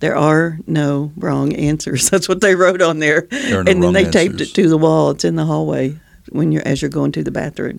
there 0.00 0.16
are 0.16 0.58
no 0.66 1.12
wrong 1.16 1.54
answers. 1.54 2.10
That's 2.10 2.28
what 2.28 2.40
they 2.40 2.56
wrote 2.56 2.82
on 2.82 2.98
there. 2.98 3.22
There 3.30 3.60
are 3.60 3.64
no 3.64 3.70
and 3.70 3.82
then 3.82 3.92
they 3.92 4.04
taped 4.04 4.32
answers. 4.32 4.50
it 4.50 4.54
to 4.54 4.68
the 4.68 4.76
wall. 4.76 5.10
It's 5.10 5.24
in 5.24 5.36
the 5.36 5.44
hallway 5.44 5.98
when 6.30 6.50
you're 6.50 6.66
as 6.66 6.82
you're 6.82 6.90
going 6.90 7.12
to 7.12 7.22
the 7.22 7.30
bathroom. 7.30 7.78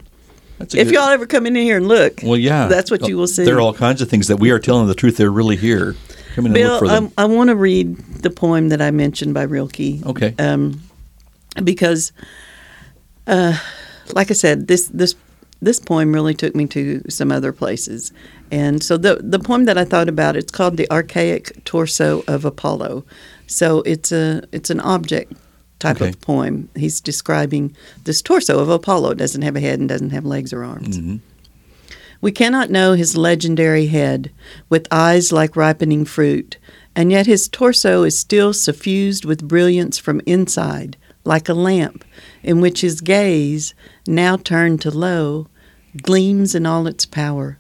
That's 0.60 0.76
If 0.76 0.88
good- 0.88 0.94
y'all 0.96 1.10
ever 1.10 1.26
come 1.26 1.46
in 1.46 1.56
here 1.56 1.78
and 1.78 1.88
look, 1.88 2.22
well, 2.24 2.38
yeah, 2.38 2.68
that's 2.68 2.90
what 2.90 3.08
you 3.08 3.18
will 3.18 3.28
see. 3.28 3.44
There 3.44 3.58
are 3.58 3.62
all 3.62 3.74
kinds 3.74 4.02
of 4.02 4.10
things 4.10 4.28
that 4.28 4.38
we 4.38 4.52
are 4.52 4.60
telling 4.60 4.88
the 4.88 4.96
truth. 4.96 5.18
They're 5.18 5.32
really 5.32 5.58
here. 5.58 5.96
Come 6.34 6.46
in 6.48 6.52
and 6.52 6.54
Bill, 6.56 6.72
look 6.72 6.80
for 6.80 6.88
them. 6.88 7.06
um, 7.06 7.14
I 7.18 7.26
want 7.26 7.50
to 7.50 7.56
read 7.56 7.96
the 8.22 8.30
poem 8.30 8.70
that 8.70 8.82
I 8.82 8.92
mentioned 8.92 9.34
by 9.34 9.44
Rilke. 9.44 10.06
okay. 10.06 10.34
um, 10.40 10.82
because, 11.64 12.12
uh, 13.28 13.58
like 14.14 14.32
I 14.32 14.34
said, 14.34 14.68
this 14.68 14.88
this 14.88 15.16
this 15.62 15.80
poem 15.80 16.14
really 16.14 16.34
took 16.34 16.56
me 16.56 16.66
to 16.68 17.02
some 17.10 17.32
other 17.32 17.54
places, 17.54 18.12
and 18.52 18.84
so 18.84 18.98
the 18.98 19.18
the 19.22 19.40
poem 19.40 19.66
that 19.66 19.78
I 19.78 19.86
thought 19.86 20.10
about 20.10 20.36
it's 20.36 20.52
called 20.52 20.78
the 20.78 20.90
archaic 20.92 21.64
torso 21.66 22.24
of 22.28 22.46
Apollo. 22.46 23.06
So 23.48 23.82
it's 23.84 24.12
a 24.12 24.44
it's 24.52 24.70
an 24.70 24.80
object 24.80 25.34
type 25.80 25.98
Okay. 25.98 26.10
of 26.10 26.20
poem. 26.22 26.70
He's 26.76 27.00
describing 27.02 27.76
this 28.06 28.22
torso 28.22 28.60
of 28.60 28.70
Apollo. 28.70 29.12
It 29.12 29.18
doesn't 29.18 29.42
have 29.44 29.56
a 29.56 29.60
head 29.60 29.80
and 29.80 29.88
doesn't 29.88 30.10
have 30.12 30.26
legs 30.26 30.52
or 30.54 30.64
arms. 30.64 30.98
hmm 30.98 31.18
We 32.24 32.32
cannot 32.32 32.72
know 32.72 32.94
his 32.94 33.18
legendary 33.18 33.88
head, 33.88 34.32
with 34.70 34.88
eyes 34.90 35.34
like 35.34 35.58
ripening 35.58 36.06
fruit, 36.06 36.58
and 36.96 37.12
yet 37.12 37.26
his 37.26 37.50
torso 37.50 38.04
is 38.04 38.18
still 38.18 38.54
suffused 38.54 39.26
with 39.26 39.46
brilliance 39.46 39.98
from 39.98 40.22
inside, 40.26 40.96
like 41.26 41.50
a 41.50 41.54
lamp, 41.54 42.06
in 42.42 42.62
which 42.62 42.80
his 42.80 43.02
gaze, 43.02 43.74
now 44.08 44.38
turned 44.38 44.80
to 44.84 44.90
low, 44.90 45.50
gleams 46.02 46.56
in 46.56 46.66
all 46.66 46.88
its 46.88 47.06
power. 47.06 47.58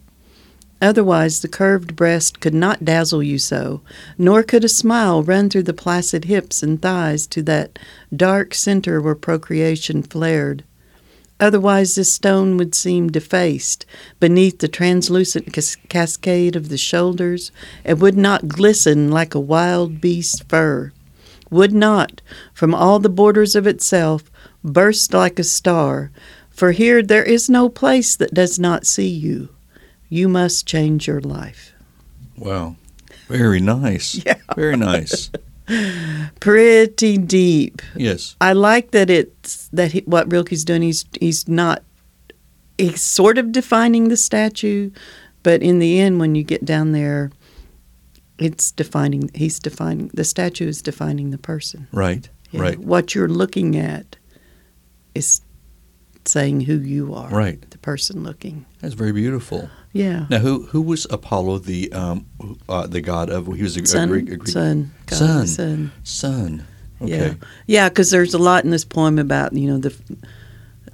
Otherwise, 0.81 1.41
the 1.41 1.49
curved 1.49 1.97
breast 1.97 2.39
could 2.39 2.53
not 2.53 2.85
dazzle 2.85 3.21
you 3.21 3.39
so, 3.39 3.81
nor 4.17 4.43
could 4.43 4.63
a 4.63 4.69
smile 4.69 5.21
run 5.21 5.49
through 5.49 5.63
the 5.63 5.73
placid 5.73 6.23
hips 6.23 6.63
and 6.63 6.81
thighs 6.81 7.27
to 7.27 7.41
that 7.41 7.77
dark 8.15 8.53
center 8.53 9.01
where 9.01 9.13
procreation 9.13 10.01
flared. 10.01 10.63
Otherwise, 11.39 11.95
this 11.95 12.13
stone 12.13 12.57
would 12.57 12.75
seem 12.75 13.11
defaced 13.11 13.85
beneath 14.19 14.59
the 14.59 14.67
translucent 14.67 15.51
cas- 15.51 15.77
cascade 15.89 16.55
of 16.55 16.69
the 16.69 16.77
shoulders, 16.77 17.51
and 17.83 17.99
would 17.99 18.17
not 18.17 18.47
glisten 18.47 19.11
like 19.11 19.35
a 19.35 19.39
wild 19.39 19.99
beast's 19.99 20.41
fur, 20.47 20.91
would 21.49 21.73
not, 21.73 22.21
from 22.53 22.73
all 22.73 22.99
the 22.99 23.09
borders 23.09 23.55
of 23.55 23.67
itself, 23.67 24.31
burst 24.63 25.13
like 25.13 25.39
a 25.39 25.43
star, 25.43 26.11
for 26.49 26.71
here 26.71 27.01
there 27.01 27.23
is 27.23 27.49
no 27.49 27.67
place 27.67 28.15
that 28.15 28.33
does 28.33 28.59
not 28.59 28.85
see 28.85 29.07
you. 29.07 29.49
You 30.09 30.29
must 30.29 30.67
change 30.67 31.07
your 31.07 31.21
life. 31.21 31.73
Wow. 32.37 32.75
Very 33.27 33.59
nice. 33.59 34.15
Yeah. 34.25 34.35
Very 34.55 34.77
nice. 34.77 35.31
Pretty 36.39 37.17
deep. 37.17 37.81
Yes. 37.95 38.35
I 38.41 38.53
like 38.53 38.91
that 38.91 39.09
it's 39.09 39.69
that 39.69 39.93
he, 39.93 39.99
what 40.01 40.29
Rilke's 40.29 40.63
doing. 40.63 40.81
He's 40.81 41.05
he's 41.19 41.47
not. 41.47 41.83
He's 42.77 43.01
sort 43.01 43.37
of 43.37 43.51
defining 43.51 44.09
the 44.09 44.17
statue, 44.17 44.91
but 45.43 45.61
in 45.61 45.79
the 45.79 45.99
end, 45.99 46.19
when 46.19 46.35
you 46.35 46.43
get 46.43 46.65
down 46.65 46.91
there, 46.91 47.31
it's 48.39 48.71
defining. 48.71 49.29
He's 49.33 49.59
defining 49.59 50.09
the 50.13 50.23
statue 50.23 50.67
is 50.67 50.81
defining 50.81 51.31
the 51.31 51.37
person. 51.37 51.87
Right. 51.91 52.27
Yeah. 52.51 52.61
Right. 52.61 52.79
What 52.79 53.15
you're 53.15 53.29
looking 53.29 53.77
at 53.77 54.17
is 55.15 55.41
saying 56.25 56.61
who 56.61 56.75
you 56.79 57.13
are. 57.13 57.29
Right. 57.29 57.59
The 57.71 57.77
person 57.77 58.23
looking. 58.23 58.65
That's 58.81 58.93
very 58.93 59.11
beautiful. 59.11 59.69
Yeah. 59.91 60.25
Now, 60.29 60.39
who 60.39 60.65
who 60.67 60.81
was 60.81 61.05
Apollo, 61.09 61.59
the 61.59 61.91
um, 61.93 62.25
uh, 62.67 62.87
the 62.87 63.01
god 63.01 63.29
of? 63.29 63.47
He 63.55 63.63
was 63.63 63.77
a, 63.77 64.01
a 64.01 64.07
Greek, 64.07 64.29
a 64.29 64.37
Greek 64.37 64.47
Sun. 64.47 64.91
God, 65.05 65.17
Sun. 65.17 65.47
Sun. 65.47 65.91
sun. 66.03 66.65
Yeah, 67.01 67.15
Okay. 67.15 67.37
yeah, 67.67 67.89
because 67.89 68.11
there's 68.11 68.33
a 68.33 68.37
lot 68.39 68.63
in 68.63 68.69
this 68.71 68.85
poem 68.85 69.19
about 69.19 69.53
you 69.53 69.67
know 69.69 69.77
the 69.77 69.93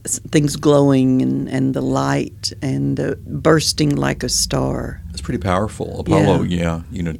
things 0.06 0.56
glowing 0.56 1.22
and 1.22 1.48
and 1.50 1.74
the 1.74 1.82
light 1.82 2.52
and 2.62 3.00
uh, 3.00 3.16
bursting 3.28 3.96
like 3.96 4.24
a 4.24 4.30
star. 4.30 5.02
That's 5.08 5.22
pretty 5.22 5.40
powerful. 5.42 6.00
Apollo. 6.00 6.44
Yeah. 6.44 6.82
You 6.92 7.04
know. 7.04 7.14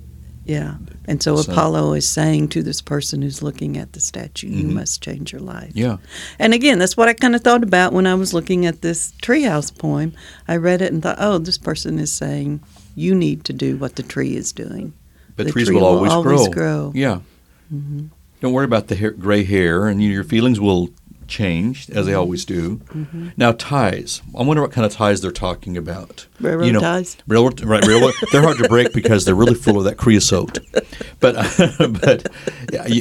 Yeah, 0.50 0.76
and 1.06 1.22
so 1.22 1.36
sun. 1.36 1.54
Apollo 1.54 1.94
is 1.94 2.10
saying 2.10 2.48
to 2.50 2.64
this 2.64 2.82
person 2.82 3.22
who's 3.22 3.44
looking 3.44 3.78
at 3.78 3.94
the 3.94 4.00
statue, 4.00 4.48
"You 4.48 4.68
Mhm. 4.68 4.74
must 4.74 5.00
change 5.00 5.32
your 5.32 5.42
life." 5.42 5.72
Yeah. 5.76 5.98
And 6.40 6.56
again, 6.56 6.80
that's 6.80 6.98
what 6.98 7.08
I 7.08 7.14
kind 7.14 7.36
of 7.36 7.42
thought 7.44 7.62
about 7.64 7.94
when 7.94 8.08
I 8.08 8.16
was 8.16 8.34
looking 8.34 8.66
at 8.66 8.82
this 8.82 9.14
treehouse 9.22 9.70
poem. 9.78 10.14
I 10.48 10.56
read 10.56 10.82
it 10.82 10.92
and 10.92 11.04
thought, 11.04 11.18
"Oh, 11.20 11.38
this 11.38 11.60
person 11.60 12.00
is 12.00 12.12
saying 12.12 12.62
you 12.96 13.14
need 13.14 13.44
to 13.44 13.54
do 13.54 13.78
what 13.78 13.96
the 13.96 14.02
tree 14.04 14.36
is 14.36 14.52
doing." 14.52 14.94
But 15.38 15.46
The 15.46 15.52
trees 15.52 15.68
tree 15.68 15.76
will 15.76 15.82
will 15.84 15.88
always, 15.98 16.12
always 16.12 16.48
grow. 16.48 16.90
grow. 16.90 16.92
Yeah. 16.96 17.20
hmm 17.70 18.06
Don't 18.42 18.54
worry 18.54 18.66
about 18.66 18.88
the 18.88 18.96
hair, 18.96 19.12
gray 19.12 19.44
hair, 19.44 19.88
and 19.88 20.02
your 20.02 20.24
feelings 20.24 20.60
will 20.60 20.90
change 21.30 21.90
as 21.92 22.06
they 22.06 22.14
always 22.14 22.44
do. 22.46 22.76
hmm 22.92 23.30
Now 23.38 23.54
ties. 23.54 24.22
I 24.38 24.44
wonder 24.44 24.62
what 24.62 24.72
kind 24.72 24.86
of 24.86 24.92
ties 24.92 25.22
they're 25.22 25.32
talking 25.32 25.78
about. 25.78 26.28
Railroad 26.40 26.66
You 26.66 26.74
know, 26.74 26.80
ties. 26.82 27.18
Railroad, 27.28 27.62
right? 27.62 27.86
Railroad. 27.86 28.14
they're 28.32 28.42
hard 28.42 28.58
to 28.58 28.68
break 28.68 28.94
because 28.94 29.26
they're 29.26 29.36
really 29.36 29.54
full 29.56 29.78
of 29.78 29.84
that 29.86 29.98
creosote. 29.98 30.60
But 31.20 31.36
but 32.02 32.28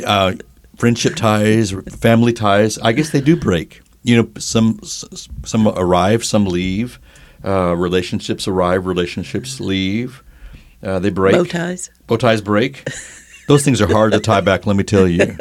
uh, 0.07 0.33
friendship 0.77 1.17
ties, 1.17 1.73
family 1.99 2.33
ties. 2.33 2.79
I 2.79 2.93
guess 2.93 3.11
they 3.11 3.21
do 3.21 3.35
break. 3.37 3.81
You 4.03 4.17
know, 4.23 4.29
some 4.39 4.81
some 4.83 5.67
arrive, 5.69 6.25
some 6.25 6.45
leave. 6.47 7.01
Uh, 7.45 7.75
relationships 7.77 8.47
arrive, 8.49 8.87
relationships 8.87 9.61
leave. 9.61 10.23
Uh, 10.83 10.99
they 10.99 11.11
break. 11.11 11.35
Bow 11.35 11.45
ties. 11.45 11.91
Bow 12.07 12.17
ties 12.17 12.41
break. 12.41 12.89
Those 13.49 13.65
things 13.65 13.81
are 13.81 13.89
hard 13.89 14.13
to 14.13 14.21
tie 14.21 14.41
back. 14.41 14.67
Let 14.67 14.77
me 14.77 14.85
tell 14.85 15.09
you. 15.09 15.37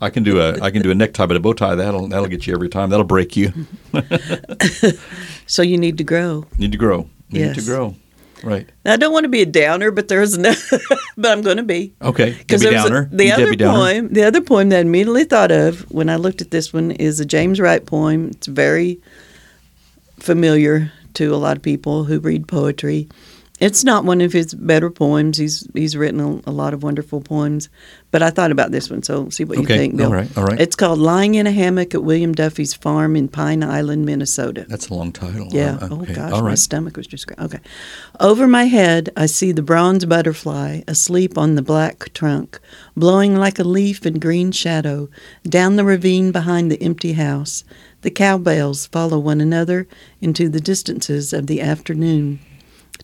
I 0.00 0.10
can 0.10 0.22
do 0.22 0.40
a 0.40 0.58
I 0.60 0.70
can 0.70 0.80
do 0.82 0.90
a 0.90 0.94
necktie, 0.94 1.26
but 1.26 1.36
a 1.36 1.40
bow 1.40 1.52
tie 1.52 1.74
that'll 1.74 2.08
that'll 2.08 2.28
get 2.28 2.46
you 2.46 2.54
every 2.54 2.68
time. 2.68 2.88
That'll 2.90 3.04
break 3.04 3.36
you. 3.36 3.52
So 5.48 5.62
you 5.62 5.78
need 5.78 5.98
to 5.98 6.04
grow. 6.04 6.44
Need 6.58 6.72
to 6.72 6.78
grow. 6.78 7.08
Need 7.30 7.54
to 7.54 7.62
grow. 7.62 7.94
Right. 8.42 8.68
Now, 8.84 8.94
I 8.94 8.96
don't 8.96 9.12
want 9.12 9.24
to 9.24 9.28
be 9.28 9.42
a 9.42 9.46
downer, 9.46 9.90
but 9.92 10.08
there's 10.08 10.36
no, 10.36 10.52
but 11.16 11.30
I'm 11.30 11.40
going 11.42 11.56
to 11.56 11.62
be. 11.62 11.94
Okay. 12.02 12.32
Because 12.36 12.62
there 12.62 12.72
was 12.72 12.84
a- 12.84 12.88
Downer. 12.88 13.08
the 13.12 13.30
other 13.32 13.44
Debbie 13.44 13.56
Downer. 13.56 13.78
poem, 13.78 14.08
the 14.12 14.24
other 14.24 14.40
poem 14.40 14.68
that 14.70 14.78
I 14.78 14.80
immediately 14.80 15.24
thought 15.24 15.50
of 15.52 15.88
when 15.90 16.08
I 16.10 16.16
looked 16.16 16.40
at 16.42 16.50
this 16.50 16.72
one 16.72 16.90
is 16.90 17.20
a 17.20 17.24
James 17.24 17.60
Wright 17.60 17.84
poem. 17.84 18.28
It's 18.30 18.46
very 18.48 19.00
familiar 20.18 20.92
to 21.14 21.34
a 21.34 21.36
lot 21.36 21.56
of 21.56 21.62
people 21.62 22.04
who 22.04 22.18
read 22.20 22.46
poetry. 22.48 23.08
It's 23.58 23.84
not 23.84 24.04
one 24.04 24.20
of 24.20 24.34
his 24.34 24.52
better 24.54 24.90
poems. 24.90 25.38
He's 25.38 25.66
he's 25.72 25.96
written 25.96 26.20
a, 26.20 26.50
a 26.50 26.52
lot 26.52 26.74
of 26.74 26.82
wonderful 26.82 27.22
poems, 27.22 27.70
but 28.10 28.22
I 28.22 28.28
thought 28.28 28.50
about 28.50 28.70
this 28.70 28.90
one. 28.90 29.02
So 29.02 29.30
see 29.30 29.44
what 29.44 29.56
you 29.58 29.64
think, 29.64 29.96
Bill. 29.96 30.08
All 30.08 30.12
right. 30.12 30.36
All 30.36 30.44
right. 30.44 30.60
It's 30.60 30.76
called 30.76 30.98
"Lying 30.98 31.36
in 31.36 31.46
a 31.46 31.50
Hammock 31.50 31.94
at 31.94 32.04
William 32.04 32.34
Duffy's 32.34 32.74
Farm 32.74 33.16
in 33.16 33.28
Pine 33.28 33.62
Island, 33.62 34.04
Minnesota." 34.04 34.66
That's 34.68 34.88
a 34.88 34.94
long 34.94 35.10
title. 35.10 35.48
Yeah. 35.50 35.78
Uh, 35.80 35.88
Oh 35.90 36.04
gosh, 36.04 36.42
my 36.42 36.54
stomach 36.54 36.96
was 36.98 37.06
just. 37.06 37.30
Okay. 37.38 37.60
Over 38.20 38.46
my 38.46 38.64
head, 38.64 39.08
I 39.16 39.24
see 39.24 39.52
the 39.52 39.62
bronze 39.62 40.04
butterfly 40.04 40.82
asleep 40.86 41.38
on 41.38 41.54
the 41.54 41.62
black 41.62 42.12
trunk, 42.12 42.60
blowing 42.94 43.36
like 43.36 43.58
a 43.58 43.64
leaf 43.64 44.04
in 44.04 44.18
green 44.18 44.52
shadow 44.52 45.08
down 45.44 45.76
the 45.76 45.84
ravine 45.84 46.30
behind 46.30 46.70
the 46.70 46.82
empty 46.82 47.14
house. 47.14 47.64
The 48.02 48.10
cowbells 48.10 48.86
follow 48.86 49.18
one 49.18 49.40
another 49.40 49.88
into 50.20 50.50
the 50.50 50.60
distances 50.60 51.32
of 51.32 51.46
the 51.46 51.62
afternoon. 51.62 52.40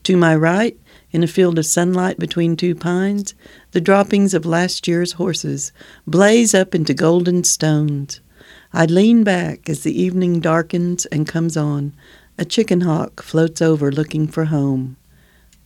To 0.05 0.17
my 0.17 0.35
right, 0.35 0.77
in 1.12 1.23
a 1.23 1.29
field 1.29 1.59
of 1.59 1.67
sunlight 1.67 2.19
between 2.19 2.57
two 2.57 2.75
pines, 2.75 3.35
the 3.71 3.81
droppings 3.81 4.35
of 4.35 4.45
last 4.45 4.88
year's 4.88 5.12
horses 5.12 5.73
blaze 6.07 6.55
up 6.55 6.75
into 6.75 6.95
golden 6.95 7.45
stones. 7.45 8.21
I 8.73 8.87
lean 8.87 9.23
back 9.23 9.69
as 9.69 9.83
the 9.83 10.01
evening 10.01 10.41
darkens 10.41 11.07
and 11.07 11.29
comes 11.29 11.57
on. 11.57 11.93
A 12.38 12.45
chicken 12.45 12.81
hawk 12.81 13.23
floats 13.23 13.61
over 13.61 13.93
looking 13.93 14.27
for 14.27 14.47
home. 14.47 14.97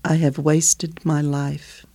I 0.05 0.16
have 0.16 0.38
wasted 0.38 1.05
my 1.05 1.20
life. 1.20 1.87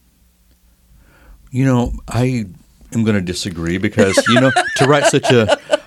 You 1.52 1.66
know, 1.66 1.94
I 2.08 2.46
am 2.94 3.04
going 3.04 3.16
to 3.16 3.22
disagree 3.22 3.78
because 3.78 4.18
you 4.30 4.40
know 4.40 4.52
to 4.78 4.86
write 4.86 5.06
such 5.06 5.30
a 5.32 5.60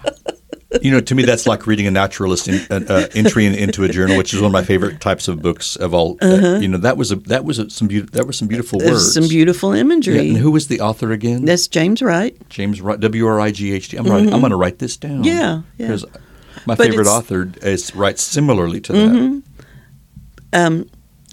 you 0.82 0.90
know 0.90 1.00
to 1.00 1.14
me 1.14 1.24
that's 1.24 1.46
like 1.46 1.66
reading 1.66 1.86
a 1.86 1.90
naturalist 1.90 2.48
in, 2.48 2.54
uh, 2.70 2.80
uh, 2.88 3.06
entry 3.14 3.46
in, 3.46 3.54
into 3.54 3.84
a 3.84 3.88
journal, 3.88 4.16
which 4.16 4.32
is 4.34 4.40
one 4.40 4.46
of 4.46 4.52
my 4.52 4.62
favorite 4.64 5.00
types 5.00 5.28
of 5.28 5.40
books 5.42 5.76
of 5.76 5.94
all. 5.94 6.16
Uh, 6.22 6.58
you 6.60 6.68
know, 6.68 6.78
that 6.78 6.96
was 6.96 7.12
a 7.12 7.16
that 7.16 7.44
was 7.44 7.58
a, 7.58 7.68
some 7.70 7.88
beau- 7.88 8.00
that 8.12 8.26
were 8.26 8.32
some 8.32 8.48
beautiful 8.48 8.78
words. 8.78 9.12
some 9.14 9.28
beautiful 9.28 9.74
Yeah, 9.74 9.80
imagery. 9.82 10.28
and 10.28 10.36
who 10.38 10.50
was 10.50 10.68
the 10.68 10.80
author 10.80 11.12
again? 11.12 11.44
That's 11.44 11.66
James 11.68 12.02
Wright. 12.02 12.36
James 12.48 12.80
Wright, 12.80 12.98
W 13.00 13.26
R 13.26 13.40
I 13.40 13.50
G 13.50 13.72
H 13.72 13.88
T. 13.90 13.96
I'm 13.96 14.04
writing- 14.06 14.32
I'm 14.32 14.40
going 14.40 14.50
to 14.50 14.56
write 14.56 14.78
this 14.78 14.96
down. 14.96 15.22
Mm-hmm. 15.22 15.24
Yeah, 15.24 15.62
yeah. 15.78 15.86
because 15.86 16.04
my 16.66 16.74
But 16.74 16.86
favorite 16.88 17.06
author 17.06 17.50
is 17.62 17.94
writes 17.94 18.22
similarly 18.22 18.80
to 18.82 18.92
that. 18.92 19.08
Mhm. 19.10 19.42
Um, 20.52 20.88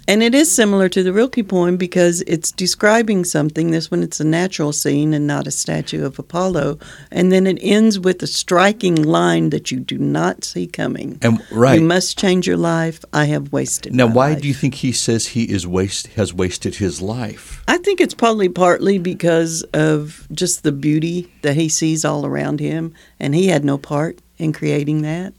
and 0.08 0.22
it 0.22 0.34
is 0.34 0.52
similar 0.52 0.88
to 0.88 1.02
the 1.02 1.12
Rilke 1.12 1.46
poem 1.46 1.76
because 1.76 2.22
it's 2.22 2.50
describing 2.50 3.24
something. 3.24 3.70
This 3.70 3.90
one, 3.90 4.02
it's 4.02 4.20
a 4.20 4.24
natural 4.24 4.72
scene 4.72 5.14
and 5.14 5.26
not 5.26 5.46
a 5.46 5.50
statue 5.50 6.04
of 6.04 6.18
Apollo. 6.18 6.78
And 7.10 7.30
then 7.30 7.46
it 7.46 7.58
ends 7.60 7.98
with 7.98 8.22
a 8.22 8.26
striking 8.26 9.02
line 9.02 9.50
that 9.50 9.70
you 9.70 9.78
do 9.80 9.98
not 9.98 10.44
see 10.44 10.66
coming. 10.66 11.18
And 11.22 11.42
right 11.50 11.78
You 11.78 11.86
must 11.86 12.18
change 12.18 12.46
your 12.46 12.56
life. 12.56 13.04
I 13.12 13.26
have 13.26 13.52
wasted. 13.52 13.94
now, 13.94 14.06
why 14.06 14.30
life." 14.32 14.42
do 14.42 14.48
you 14.48 14.54
think 14.54 14.76
he 14.76 14.92
says 14.92 15.28
he 15.28 15.44
is 15.44 15.66
waste 15.66 16.08
has 16.08 16.34
wasted 16.34 16.76
his 16.76 17.00
life? 17.00 17.62
I 17.68 17.78
think 17.78 18.00
it's 18.00 18.14
probably 18.14 18.48
partly 18.48 18.98
because 18.98 19.62
of 19.72 20.26
just 20.32 20.62
the 20.62 20.72
beauty 20.72 21.30
that 21.42 21.54
he 21.54 21.68
sees 21.68 22.04
all 22.04 22.26
around 22.26 22.60
him, 22.60 22.92
and 23.20 23.34
he 23.34 23.48
had 23.48 23.64
no 23.64 23.78
part 23.78 24.18
in 24.38 24.52
creating 24.52 25.02
that. 25.02 25.32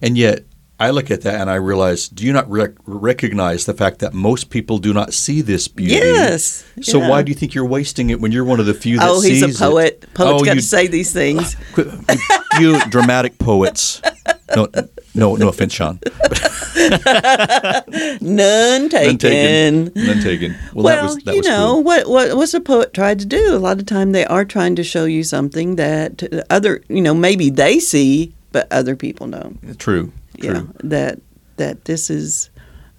And 0.00 0.16
yet, 0.18 0.44
I 0.82 0.90
look 0.90 1.12
at 1.12 1.22
that 1.22 1.40
and 1.40 1.48
I 1.48 1.54
realize, 1.54 2.08
do 2.08 2.26
you 2.26 2.32
not 2.32 2.50
rec- 2.50 2.74
recognize 2.86 3.66
the 3.66 3.72
fact 3.72 4.00
that 4.00 4.12
most 4.12 4.50
people 4.50 4.78
do 4.78 4.92
not 4.92 5.14
see 5.14 5.40
this 5.40 5.68
beauty? 5.68 5.94
Yes. 5.94 6.64
So 6.80 6.98
yeah. 6.98 7.08
why 7.08 7.22
do 7.22 7.30
you 7.30 7.36
think 7.36 7.54
you're 7.54 7.64
wasting 7.64 8.10
it 8.10 8.20
when 8.20 8.32
you're 8.32 8.44
one 8.44 8.58
of 8.58 8.66
the 8.66 8.74
few 8.74 8.98
that 8.98 9.08
Oh, 9.08 9.20
he's 9.20 9.42
a 9.42 9.64
poet. 9.64 10.02
it? 10.02 10.14
Poets 10.14 10.42
oh, 10.42 10.44
got 10.44 10.56
you, 10.56 10.60
to 10.60 10.66
say 10.66 10.88
these 10.88 11.12
things. 11.12 11.56
You 12.60 12.78
dramatic 12.90 13.38
poets. 13.38 14.02
No, 14.54 14.68
no, 15.14 15.36
no 15.36 15.48
offense, 15.48 15.72
Sean. 15.72 15.98
None 18.20 18.90
taken. 18.90 18.90
None 18.90 18.90
taken. 18.90 19.92
None 19.94 20.22
taken. 20.22 20.54
Well, 20.74 20.84
Well, 20.84 20.96
that 20.96 21.02
was 21.02 21.16
that 21.24 21.34
you 21.34 21.40
know 21.42 21.76
cool. 21.76 21.82
what 21.82 22.08
what 22.08 22.36
what's 22.36 22.52
a 22.52 22.60
poet 22.60 22.92
tried 22.92 23.20
to 23.20 23.26
do? 23.26 23.54
A 23.54 23.56
lot 23.56 23.78
of 23.78 23.86
time 23.86 24.12
they 24.12 24.26
are 24.26 24.44
trying 24.44 24.76
to 24.76 24.84
show 24.84 25.06
you 25.06 25.24
something 25.24 25.76
that 25.76 26.22
other 26.50 26.82
you 26.88 27.00
know 27.00 27.14
maybe 27.14 27.48
they 27.48 27.78
see 27.78 28.34
but 28.52 28.70
other 28.70 28.94
people 28.94 29.26
don't. 29.28 29.78
True. 29.78 30.12
True. 30.40 30.50
Yeah, 30.54 30.62
that 30.84 31.20
that 31.56 31.84
this 31.84 32.10
is. 32.10 32.48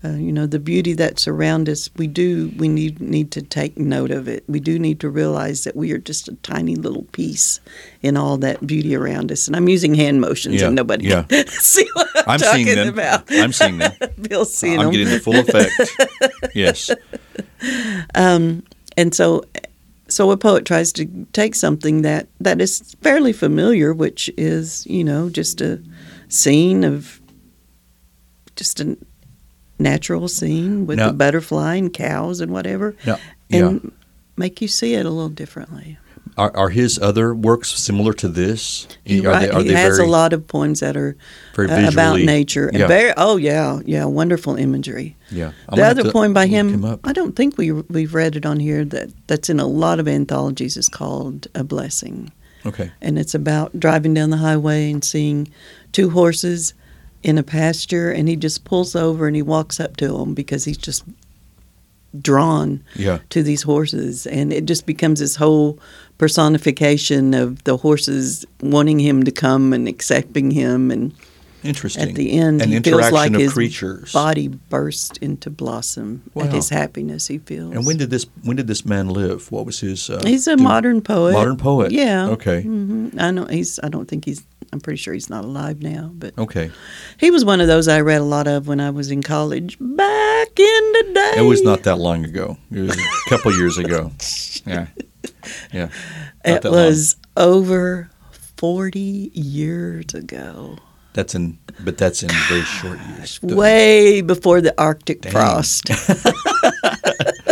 Uh, 0.06 0.18
you 0.18 0.34
know 0.34 0.46
the 0.46 0.60
beauty 0.60 0.92
that's 0.92 1.30
around 1.30 1.70
us. 1.70 1.90
We 1.96 2.08
do. 2.08 2.52
We 2.58 2.68
need 2.68 3.00
need 3.00 3.32
to 3.32 3.42
take 3.42 3.78
note 3.78 4.12
of 4.12 4.28
it. 4.28 4.44
We 4.50 4.60
do 4.60 4.78
need 4.78 5.00
to 5.00 5.10
realize 5.10 5.64
that 5.64 5.78
we 5.78 5.94
are 5.94 5.98
just 5.98 6.28
a 6.28 6.36
tiny 6.44 6.76
little 6.76 7.04
piece 7.14 7.62
in 8.02 8.18
all 8.18 8.36
that 8.40 8.68
beauty 8.68 8.98
around 8.98 9.32
us. 9.32 9.48
And 9.48 9.56
I'm 9.56 9.70
using 9.70 9.96
hand 9.96 10.20
motions, 10.20 10.60
Yeah, 10.60 10.68
and 10.68 10.76
nobody 10.76 11.06
yeah. 11.08 11.24
can 11.24 11.48
see 11.48 11.88
what 11.94 12.10
I'm, 12.18 12.24
I'm 12.32 12.40
talking 12.40 12.66
seeing 12.66 12.76
them. 12.80 12.90
about. 12.90 13.24
I'm 13.32 13.54
seeing 13.54 13.78
them. 13.78 13.94
Bill's 14.22 14.54
seeing 14.54 14.78
I'm 14.78 14.88
them. 14.88 14.92
getting 14.92 15.08
the 15.08 15.20
full 15.22 15.38
effect. 15.38 16.52
yes. 16.54 16.92
Um, 18.14 18.64
and 18.98 19.16
so, 19.16 19.44
so 20.10 20.32
a 20.32 20.38
poet 20.38 20.66
tries 20.66 20.92
to 20.94 21.06
take 21.34 21.56
something 21.56 22.02
that 22.02 22.28
that 22.42 22.60
is 22.62 22.96
fairly 23.02 23.32
familiar, 23.34 23.94
which 23.94 24.30
is 24.38 24.86
you 24.86 25.04
know 25.06 25.30
just 25.30 25.62
a 25.62 25.82
scene 26.28 26.84
of 26.84 27.22
just 28.56 28.80
a 28.80 28.98
natural 29.80 30.28
scene 30.28 30.86
with 30.86 31.00
a 31.00 31.14
butterfly 31.14 31.76
and 31.76 31.94
cows 31.94 32.40
and 32.40 32.52
whatever, 32.52 32.96
Now, 33.06 33.18
yeah. 33.50 33.68
and 33.68 33.92
make 34.38 34.62
you 34.62 34.68
see 34.68 34.94
it 34.94 35.06
a 35.06 35.10
little 35.10 35.30
differently. 35.30 35.98
Are, 36.36 36.56
are 36.58 36.70
his 36.70 36.98
other 36.98 37.36
works 37.36 37.70
similar 37.70 38.12
to 38.14 38.28
this? 38.28 38.88
He, 39.04 39.26
are 39.26 39.40
they, 39.40 39.50
are 39.50 39.62
he 39.62 39.68
they 39.68 39.74
has 39.76 39.98
very, 39.98 40.08
a 40.08 40.12
lot 40.12 40.34
of 40.34 40.48
poems 40.48 40.80
that 40.80 40.98
are 40.98 41.16
uh, 41.58 41.90
about 41.92 42.22
nature. 42.22 42.70
and 42.70 42.80
Yeah. 42.80 42.88
Very, 42.88 43.14
oh 43.18 43.38
yeah, 43.38 43.82
yeah, 43.86 44.06
wonderful 44.06 44.56
imagery. 44.56 45.16
Yeah. 45.30 45.52
I'm 45.70 45.76
the 45.78 45.86
other 45.86 46.12
poem 46.12 46.34
by 46.34 46.48
him. 46.48 46.84
I 47.04 47.14
don't 47.14 47.36
think 47.36 47.58
we 47.58 47.72
we've 47.72 48.16
read 48.16 48.36
it 48.36 48.48
on 48.48 48.60
here. 48.60 48.84
That 48.84 49.12
that's 49.28 49.50
in 49.50 49.60
a 49.60 49.68
lot 49.68 50.00
of 50.00 50.08
anthologies. 50.08 50.76
is 50.76 50.90
called 50.90 51.48
"A 51.54 51.64
Blessing," 51.64 52.32
Okay. 52.66 52.92
and 53.00 53.20
it's 53.20 53.36
about 53.36 53.80
driving 53.80 54.16
down 54.16 54.32
the 54.32 54.38
highway 54.38 54.92
and 54.92 55.04
seeing 55.04 55.52
two 55.92 56.10
horses 56.10 56.74
in 57.24 57.38
a 57.38 57.44
pasture, 57.44 58.12
and 58.12 58.28
he 58.28 58.36
just 58.36 58.64
pulls 58.66 58.96
over 58.96 59.28
and 59.28 59.36
he 59.36 59.42
walks 59.42 59.80
up 59.80 59.96
to 59.98 60.10
them 60.10 60.34
because 60.34 60.66
he's 60.66 60.78
just 60.78 61.04
drawn 62.22 62.84
Yeah. 62.96 63.20
to 63.30 63.42
these 63.42 63.64
horses, 63.64 64.28
and 64.28 64.54
it 64.54 64.66
just 64.66 64.86
becomes 64.86 65.20
this 65.20 65.36
whole 65.38 65.80
personification 66.18 67.34
of 67.34 67.64
the 67.64 67.78
horses 67.78 68.46
wanting 68.62 69.00
him 69.00 69.24
to 69.24 69.32
come 69.32 69.74
and 69.74 69.88
accepting 69.88 70.52
him, 70.52 70.92
and 70.92 71.12
Interesting. 71.64 72.10
at 72.10 72.14
the 72.16 72.34
end, 72.34 72.62
An 72.62 72.70
he 72.70 72.80
feels 72.82 73.12
like 73.12 73.34
of 73.34 73.40
his 73.40 73.54
creatures. 73.54 74.12
body 74.12 74.48
burst 74.48 75.18
into 75.20 75.50
blossom 75.50 76.22
Wow. 76.36 76.44
at 76.44 76.54
his 76.54 76.70
happiness 76.70 77.28
he 77.28 77.38
feels. 77.40 77.74
And 77.74 77.86
when 77.86 77.98
did 77.98 78.10
this 78.12 78.26
when 78.44 78.58
did 78.58 78.68
this 78.68 78.86
man 78.86 79.08
live? 79.10 79.52
What 79.52 79.66
was 79.66 79.80
his? 79.80 80.10
Uh, 80.10 80.22
he's 80.26 80.46
a 80.48 80.58
modern 80.58 81.02
poet. 81.02 81.32
modern 81.34 81.58
poet. 81.58 81.92
Yeah. 81.94 82.28
Okay. 82.30 82.62
hmm 82.64 83.08
I 83.18 83.32
know 83.32 83.46
he's. 83.46 83.80
I 83.82 83.88
don't 83.90 84.08
think 84.08 84.26
he's. 84.26 84.44
I'm 84.74 84.82
pretty 84.82 84.98
sure 84.98 85.14
he's 85.14 85.30
not 85.30 85.46
alive 85.46 85.82
now, 85.82 86.12
but 86.14 86.38
Okay. 86.38 86.72
he 87.18 87.32
was 87.32 87.46
one 87.46 87.62
of 87.62 87.68
those 87.68 87.88
I 87.88 88.02
read 88.02 88.20
a 88.22 88.26
lot 88.26 88.48
of 88.48 88.68
when 88.68 88.80
I 88.82 88.90
was 88.90 89.12
in 89.12 89.22
college 89.24 89.78
back 89.80 90.60
in 90.60 90.92
the 90.94 91.12
day. 91.14 91.34
It 91.38 91.46
was 91.48 91.62
not 91.64 91.84
that 91.84 91.98
long 91.98 92.26
ago. 92.26 92.58
It 92.72 92.80
was 92.82 92.98
a 92.98 93.30
couple 93.30 93.54
years 93.56 93.78
ago. 93.78 94.12
Yeah. 94.66 94.88
Yeah. 95.74 95.90
Not 96.46 96.56
It 96.58 96.62
that 96.62 96.72
long. 96.72 96.86
was 96.86 97.18
over 97.36 98.10
forty 98.58 99.30
years 99.34 100.14
ago. 100.14 100.78
That's 101.14 101.36
in, 101.36 101.60
but 101.82 101.98
that's 101.98 102.24
in 102.24 102.30
very 102.48 102.62
short 102.62 102.98
years. 103.18 103.40
Way 103.44 104.22
before 104.22 104.62
the 104.62 104.74
Arctic 104.82 105.22
Dang. 105.22 105.32
frost. 105.34 105.90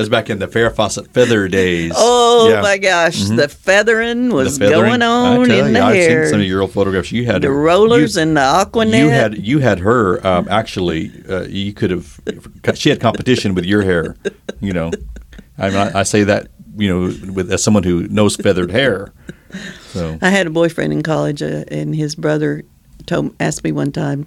That's 0.00 0.08
back 0.08 0.30
in 0.30 0.38
the 0.38 0.48
Farrah 0.48 0.74
Fawcett 0.74 1.12
feather 1.12 1.46
days. 1.46 1.92
Oh 1.94 2.48
Yeah. 2.48 2.62
my 2.62 2.78
gosh, 2.78 3.18
Mhm. 3.24 3.36
the 3.36 3.48
feathering 3.48 4.30
was 4.30 4.58
The 4.58 4.64
feathering. 4.70 4.88
going 4.88 5.02
on 5.02 5.50
in 5.50 5.66
you, 5.66 5.72
the 5.74 5.80
I've 5.80 5.94
hair. 5.94 6.24
seen 6.24 6.30
some 6.32 6.40
of 6.40 6.46
your 6.46 6.62
old 6.62 6.72
photographs. 6.72 7.12
You 7.12 7.26
had 7.26 7.42
the 7.42 7.50
rollers 7.50 8.16
you, 8.16 8.22
and 8.22 8.34
the 8.34 8.40
Aquanet. 8.40 8.98
You 8.98 9.08
had 9.10 9.36
you 9.46 9.58
had 9.58 9.80
her 9.80 10.26
um, 10.26 10.48
actually. 10.48 11.12
Uh, 11.28 11.42
you 11.42 11.74
could 11.74 11.90
have. 11.90 12.18
She 12.76 12.88
had 12.88 12.98
competition 12.98 13.54
with 13.54 13.66
your 13.66 13.82
hair. 13.82 14.16
You 14.62 14.72
know, 14.72 14.90
I, 15.58 15.68
mean, 15.68 15.76
I, 15.76 16.00
I 16.00 16.02
say 16.04 16.24
that 16.24 16.48
you 16.78 16.88
know 16.88 17.14
with 17.34 17.52
as 17.52 17.62
someone 17.62 17.82
who 17.82 18.08
knows 18.08 18.36
feathered 18.36 18.70
hair. 18.70 19.12
So 19.92 20.16
I 20.22 20.30
had 20.30 20.46
a 20.46 20.50
boyfriend 20.50 20.94
in 20.94 21.02
college, 21.02 21.42
uh, 21.42 21.64
and 21.68 21.94
his 21.94 22.14
brother 22.14 22.62
told 23.04 23.34
asked 23.38 23.64
me 23.64 23.72
one 23.72 23.92
time, 23.92 24.26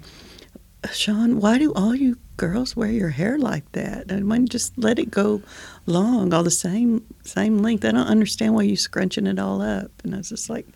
"Sean, 0.92 1.40
why 1.40 1.58
do 1.58 1.72
all 1.72 1.96
you 1.96 2.16
girls 2.36 2.74
wear 2.76 2.90
your 2.90 3.10
hair 3.10 3.38
like 3.38 3.70
that? 3.72 4.10
And 4.10 4.28
why 4.28 4.36
don't 4.36 4.48
just 4.50 4.76
let 4.78 4.98
it 4.98 5.10
go 5.10 5.42
long, 5.86 6.32
all 6.34 6.42
the 6.42 6.50
same 6.50 7.04
same 7.22 7.58
length? 7.58 7.84
I 7.84 7.90
don't 7.92 8.06
understand 8.06 8.54
why 8.54 8.62
you 8.62 8.76
scrunching 8.76 9.26
it 9.26 9.38
all 9.38 9.60
up." 9.62 9.90
And 10.02 10.14
I 10.14 10.18
was 10.18 10.28
just 10.30 10.48
like, 10.50 10.66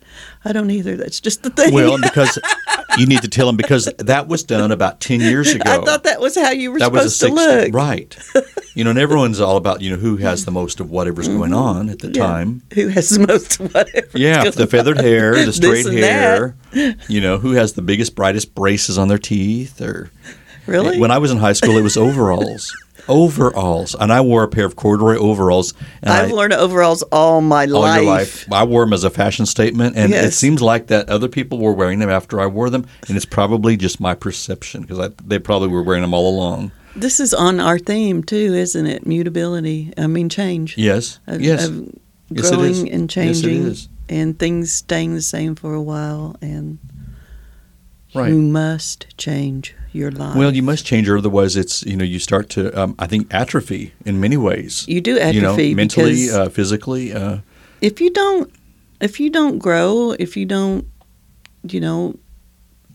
"I 0.45 0.51
don't 0.53 0.71
either. 0.71 0.95
That's 0.97 1.19
just 1.19 1.43
the 1.43 1.49
thing." 1.49 1.73
well, 1.73 1.97
because 2.01 2.39
you 2.97 3.05
need 3.05 3.21
to 3.21 3.27
tell 3.27 3.45
them 3.47 3.57
because 3.57 3.91
that 3.97 4.27
was 4.27 4.43
done 4.43 4.71
about 4.71 4.99
ten 4.99 5.19
years 5.19 5.53
ago. 5.53 5.63
I 5.65 5.83
thought 5.85 6.03
that 6.03 6.19
was 6.19 6.35
how 6.35 6.51
you 6.51 6.71
were 6.71 6.79
that 6.79 6.91
was 6.91 7.05
a 7.05 7.09
supposed 7.09 7.37
to 7.37 7.61
six 7.61 7.65
look. 7.65 7.75
right. 7.75 8.17
You 8.75 8.83
know, 8.83 8.91
and 8.91 8.99
everyone's 8.99 9.39
all 9.41 9.57
about 9.57 9.81
you 9.81 9.89
know 9.89 9.97
who 9.97 10.17
has 10.17 10.45
the 10.45 10.51
most 10.51 10.79
of 10.79 10.89
whatever's 10.89 11.27
going 11.27 11.53
on 11.53 11.89
at 11.89 11.99
the 11.99 12.07
Mm-hmm. 12.09 12.15
Yeah. 12.15 12.25
time. 12.27 12.61
Who 12.73 12.87
has 12.87 13.09
the 13.09 13.27
most 13.27 13.59
of 13.59 13.73
whatever? 13.73 14.07
Yeah, 14.17 14.49
the 14.49 14.65
feathered 14.67 14.99
hair, 14.99 15.33
the 15.45 15.53
straight 15.61 15.85
hair. 15.85 16.55
You 17.07 17.19
know, 17.21 17.37
who 17.37 17.51
has 17.51 17.73
the 17.73 17.81
biggest, 17.81 18.15
brightest 18.15 18.55
braces 18.55 18.97
on 18.97 19.07
their 19.09 19.17
teeth? 19.19 19.79
Or 19.81 20.09
Really? 20.69 20.99
when 20.99 21.11
I 21.11 21.17
was 21.17 21.31
in 21.31 21.37
high 21.37 21.53
school, 21.53 21.77
it 21.77 21.81
was 21.81 21.97
overalls, 21.97 22.75
overalls, 23.09 23.95
and 23.99 24.11
I 24.13 24.21
wore 24.21 24.43
a 24.43 24.47
pair 24.47 24.65
of 24.65 24.75
corduroy 24.75 25.15
overalls. 25.17 25.73
And 26.01 26.11
I've 26.13 26.29
I, 26.29 26.33
worn 26.33 26.53
overalls 26.53 27.01
all 27.11 27.41
my 27.41 27.65
life. 27.65 27.75
all 27.75 27.81
life. 27.81 27.95
your 28.01 28.05
life, 28.05 28.51
I 28.51 28.63
wore 28.63 28.85
them 28.85 28.93
as 28.93 29.03
a 29.03 29.09
fashion 29.09 29.45
statement, 29.45 29.95
and 29.97 30.13
it 30.13 30.33
seems 30.33 30.61
like 30.61 30.87
that 30.87 31.09
other 31.09 31.27
people 31.27 31.57
were 31.57 31.73
wearing 31.73 31.99
them 31.99 32.09
after 32.09 32.39
I 32.39 32.45
wore 32.45 32.69
them, 32.69 32.85
and 33.07 33.17
it's 33.17 33.25
probably 33.25 33.75
just 33.77 33.99
my 33.99 34.13
perception 34.15 34.81
because 34.83 35.11
they 35.25 35.39
probably 35.39 35.69
were 35.69 35.83
wearing 35.83 36.01
them 36.01 36.13
all 36.13 36.29
along. 36.29 36.71
This 36.95 37.19
is 37.19 37.33
on 37.33 37.59
our 37.59 37.77
theme 37.79 38.23
too, 38.23 38.53
isn't 38.55 38.85
it? 38.85 39.05
Mutability. 39.05 39.93
I 39.97 40.07
mean, 40.07 40.27
change. 40.29 40.77
Yes, 40.77 41.19
Of, 41.27 41.41
yes, 41.41 41.67
of 41.67 41.95
Yes, 42.31 42.49
growing 42.51 42.91
and 42.91 43.09
Yes, 43.15 43.17
it 43.17 43.19
Uh, 43.19 43.41
changing, 43.41 43.63
is. 43.67 43.89
and 44.07 44.37
things 44.37 44.71
staying 44.71 45.15
the 45.15 45.21
same 45.21 45.55
for 45.55 45.73
a 45.73 45.81
while, 45.81 46.35
and. 46.41 46.77
and 46.79 46.79
Right. 48.15 48.29
You 48.31 48.41
must 48.41 49.05
change 49.19 49.75
your 49.91 50.11
life. 50.11 50.35
Well, 50.35 50.53
you 50.53 50.63
must 50.63 50.85
change, 50.85 51.09
or 51.09 51.17
otherwise, 51.17 51.55
it's 51.55 51.83
you 51.83 51.95
know 51.95 52.05
you 52.05 52.19
start 52.19 52.49
to 52.49 52.77
um, 52.79 52.95
I 52.99 53.07
think 53.07 53.33
atrophy 53.33 53.93
in 54.05 54.19
many 54.19 54.37
ways. 54.37 54.85
You 54.87 55.01
do 55.01 55.15
you 55.15 55.41
know, 55.41 55.51
atrophy 55.51 55.73
mentally, 55.73 56.29
uh, 56.29 56.49
physically. 56.49 57.13
Uh, 57.13 57.39
if 57.81 58.01
you 58.01 58.09
don't 58.11 58.51
if 58.99 59.19
you 59.19 59.29
don't 59.29 59.59
grow 59.59 60.15
if 60.19 60.35
you 60.35 60.45
don't 60.45 60.85
you 61.63 61.79
know 61.79 62.15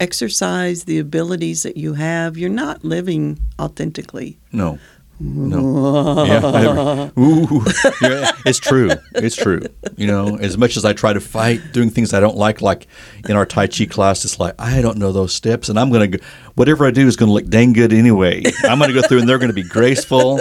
exercise 0.00 0.84
the 0.84 0.98
abilities 0.98 1.62
that 1.62 1.76
you 1.76 1.94
have 1.94 2.36
you're 2.36 2.50
not 2.50 2.84
living 2.84 3.38
authentically 3.60 4.38
no, 4.52 4.78
no. 5.20 6.24
yeah, 7.16 7.22
ooh, 7.22 7.64
yeah, 8.02 8.30
it's 8.44 8.58
true. 8.58 8.90
It's 9.14 9.36
true. 9.36 9.62
You 9.96 10.06
know, 10.06 10.36
as 10.36 10.58
much 10.58 10.76
as 10.76 10.84
I 10.84 10.92
try 10.92 11.12
to 11.12 11.20
fight 11.20 11.60
doing 11.72 11.90
things 11.90 12.12
I 12.12 12.20
don't 12.20 12.36
like, 12.36 12.60
like 12.60 12.86
in 13.28 13.36
our 13.36 13.46
Tai 13.46 13.68
Chi 13.68 13.86
class, 13.86 14.24
it's 14.24 14.40
like 14.40 14.54
I 14.58 14.82
don't 14.82 14.98
know 14.98 15.12
those 15.12 15.32
steps, 15.32 15.68
and 15.68 15.78
I'm 15.78 15.90
gonna 15.90 16.08
go, 16.08 16.18
whatever 16.54 16.86
I 16.86 16.90
do 16.90 17.06
is 17.06 17.16
gonna 17.16 17.32
look 17.32 17.46
dang 17.46 17.72
good 17.72 17.92
anyway. 17.92 18.42
I'm 18.64 18.78
gonna 18.78 18.92
go 18.92 19.02
through, 19.02 19.20
and 19.20 19.28
they're 19.28 19.38
gonna 19.38 19.52
be 19.52 19.62
graceful. 19.62 20.40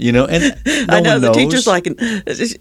You 0.00 0.12
know, 0.12 0.26
and 0.26 0.54
no 0.64 0.94
i 0.94 1.00
know 1.00 1.18
the 1.18 1.32
teacher's 1.32 1.66
like 1.66 1.88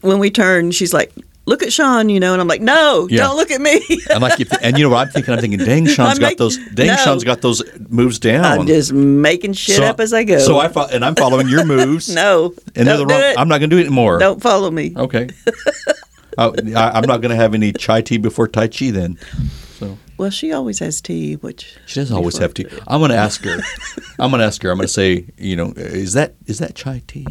when 0.02 0.18
we 0.18 0.32
turn 0.32 0.72
she's 0.72 0.92
like 0.92 1.14
look 1.48 1.64
at 1.64 1.74
sean 1.74 2.10
you 2.10 2.20
know 2.20 2.34
and 2.34 2.42
i'm 2.42 2.48
like 2.48 2.62
no 2.62 3.08
Yeah. 3.10 3.24
don't 3.24 3.36
look 3.38 3.50
at 3.52 3.60
me 3.62 3.80
I'm 4.14 4.22
like, 4.22 4.40
if, 4.40 4.52
and 4.62 4.78
you 4.78 4.84
know 4.84 4.90
what 4.92 5.08
I'm 5.08 5.12
thinking? 5.12 5.34
I'm 5.34 5.40
thinking, 5.40 5.60
dang, 5.60 5.86
Sean's 5.96 6.18
I'm 6.18 6.22
got 6.22 6.38
those. 6.38 6.58
Dang, 6.74 6.88
no. 6.88 6.96
Sean's 6.98 7.24
got 7.24 7.42
those 7.42 7.64
moves 7.90 8.20
down. 8.20 8.46
i'm 8.46 8.68
just 8.68 8.92
making 8.94 9.54
shit 9.54 9.78
So- 9.78 9.84
up 9.86 10.00
as 10.00 10.14
i 10.14 10.24
go 10.24 10.38
So 10.40 10.60
I 10.60 10.68
fo- 10.68 10.88
and 10.88 11.04
I'm 11.06 11.16
following 11.16 11.48
your 11.48 11.66
moves. 11.76 12.14
no 12.14 12.54
and 12.76 12.88
they're 12.88 12.98
don't 12.98 13.08
the 13.08 13.14
do 13.14 13.20
wrong. 13.22 13.34
I'm 13.38 13.48
not 13.48 13.60
going 13.60 13.70
to 13.70 13.76
do 13.76 13.80
it 13.82 13.86
anymore. 13.88 14.20
don't 14.20 14.42
follow 14.42 14.70
me 14.72 14.94
Okay. 14.96 15.30
I, 16.38 16.46
oh, 16.46 16.54
I- 16.76 16.92
I'm 17.00 17.08
not 17.08 17.22
going 17.22 17.32
to 17.32 17.36
have 17.36 17.54
any 17.54 17.72
chai 17.74 18.02
tea 18.02 18.18
before 18.18 18.48
Tai 18.48 18.68
Chi 18.68 18.92
then. 18.92 19.18
So 19.80 19.98
well 20.18 20.30
she 20.30 20.52
always 20.52 20.80
has 20.80 21.02
tea 21.02 21.36
which 21.36 21.78
she 21.86 22.00
doesn't 22.00 22.16
always 22.16 22.38
have 22.38 22.54
tea. 22.54 22.66
I'm 22.88 23.00
going 23.00 23.12
to 23.12 23.18
ask 23.18 23.44
her. 23.44 23.60
I'm 24.20 24.32
going 24.32 24.40
to 24.40 24.46
ask 24.46 24.62
her. 24.64 24.72
I'm 24.72 24.78
going 24.78 24.88
to 24.88 24.94
say, 24.94 25.28
you 25.38 25.56
know, 25.56 25.74
is 25.76 26.14
that 26.14 26.36
is 26.46 26.60
that 26.60 26.76
chai 26.76 27.02
tea 27.08 27.26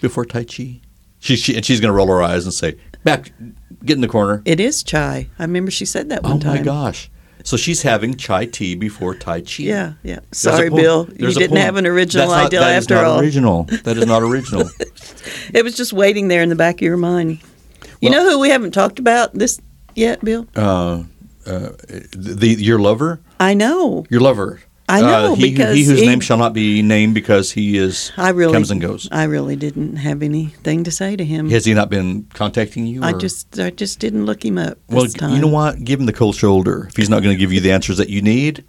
before 0.00 0.24
Tai 0.24 0.44
Chi? 0.44 0.80
She, 1.18 1.34
she 1.36 1.56
and 1.56 1.64
she's 1.64 1.80
going 1.80 1.88
to 1.90 1.96
roll 1.96 2.06
her 2.08 2.22
eyes 2.22 2.44
and 2.44 2.52
say, 2.54 2.76
back, 3.06 3.32
get 3.84 3.94
in 3.94 4.00
the 4.02 4.08
corner. 4.08 4.42
it 4.44 4.60
is 4.60 4.82
chai 4.82 5.28
i 5.38 5.42
remember 5.42 5.70
she 5.70 5.84
said 5.86 6.08
that 6.10 6.22
one 6.22 6.32
Oh 6.32 6.38
time 6.40 6.52
Oh 6.52 6.56
my 6.58 6.62
gosh. 6.62 7.10
So 7.44 7.56
she's 7.56 7.82
having 7.82 8.16
chai 8.16 8.46
tea 8.46 8.74
before 8.74 9.14
Tai 9.14 9.40
Chi. 9.42 9.62
yeah 9.62 9.92
yeah 10.02 10.18
sorry 10.32 10.68
bill 10.68 11.06
you 11.10 11.14
there's 11.18 11.36
didn't 11.36 11.50
poem. 11.56 11.62
have 11.64 11.76
an 11.76 11.86
original 11.86 12.26
not- 12.28 12.46
idea 12.46 12.58
that 12.60 12.76
is 12.76 12.84
after 12.84 12.94
not 12.96 13.04
all 13.04 13.20
original. 13.20 13.62
That 13.84 13.96
is 13.96 14.06
not 14.06 14.22
original. 14.22 14.68
It 15.54 15.62
was 15.64 15.76
just 15.76 15.92
waiting 15.92 16.26
there 16.28 16.42
in 16.42 16.48
the 16.48 16.56
back 16.56 16.76
of 16.76 16.82
your 16.82 16.96
mind. 16.96 17.38
You 18.00 18.10
Well- 18.10 18.24
know 18.24 18.30
who 18.30 18.38
we 18.40 18.48
haven't 18.50 18.72
talked 18.72 18.98
about 18.98 19.32
this 19.34 19.60
yet, 19.94 20.24
Bill? 20.24 20.46
uh, 20.56 21.04
uh, 21.46 21.70
the 22.12 22.56
your 22.58 22.78
lover, 22.80 23.20
I 23.38 23.54
know. 23.54 24.04
your 24.10 24.20
lover. 24.20 24.60
I 24.88 25.00
know, 25.00 25.32
uh, 25.32 25.34
he, 25.34 25.50
because 25.50 25.74
he 25.74 25.84
whose 25.84 26.00
he- 26.00 26.06
name 26.06 26.20
shall 26.20 26.36
not 26.36 26.52
be 26.52 26.80
named 26.80 27.14
because 27.14 27.50
he 27.50 27.76
is 27.76 28.12
I 28.16 28.30
really 28.30 28.52
comes 28.52 28.70
and 28.70 28.80
goes. 28.80 29.08
I 29.10 29.24
really 29.24 29.56
didn't 29.56 29.96
have 29.96 30.22
anything 30.22 30.84
to 30.84 30.90
say 30.90 31.16
to 31.16 31.24
him. 31.24 31.50
Has 31.50 31.64
he 31.64 31.74
not 31.74 31.90
been 31.90 32.28
contacting 32.34 32.86
you? 32.86 33.02
I 33.02 33.12
just 33.12 33.58
I 33.58 33.70
just 33.70 33.98
didn't 33.98 34.26
look 34.26 34.44
him 34.44 34.58
up 34.58 34.78
well, 34.88 35.02
this 35.02 35.14
time. 35.14 35.34
you 35.34 35.40
know 35.40 35.48
what? 35.48 35.82
Give 35.82 35.98
him 35.98 36.06
the 36.06 36.12
cold 36.12 36.36
shoulder. 36.36 36.86
If 36.88 36.96
he's 36.96 37.10
not 37.10 37.22
going 37.22 37.34
to 37.34 37.38
give 37.38 37.52
you 37.52 37.60
the 37.60 37.72
answers 37.72 37.96
that 37.98 38.10
you 38.10 38.22
need, 38.22 38.64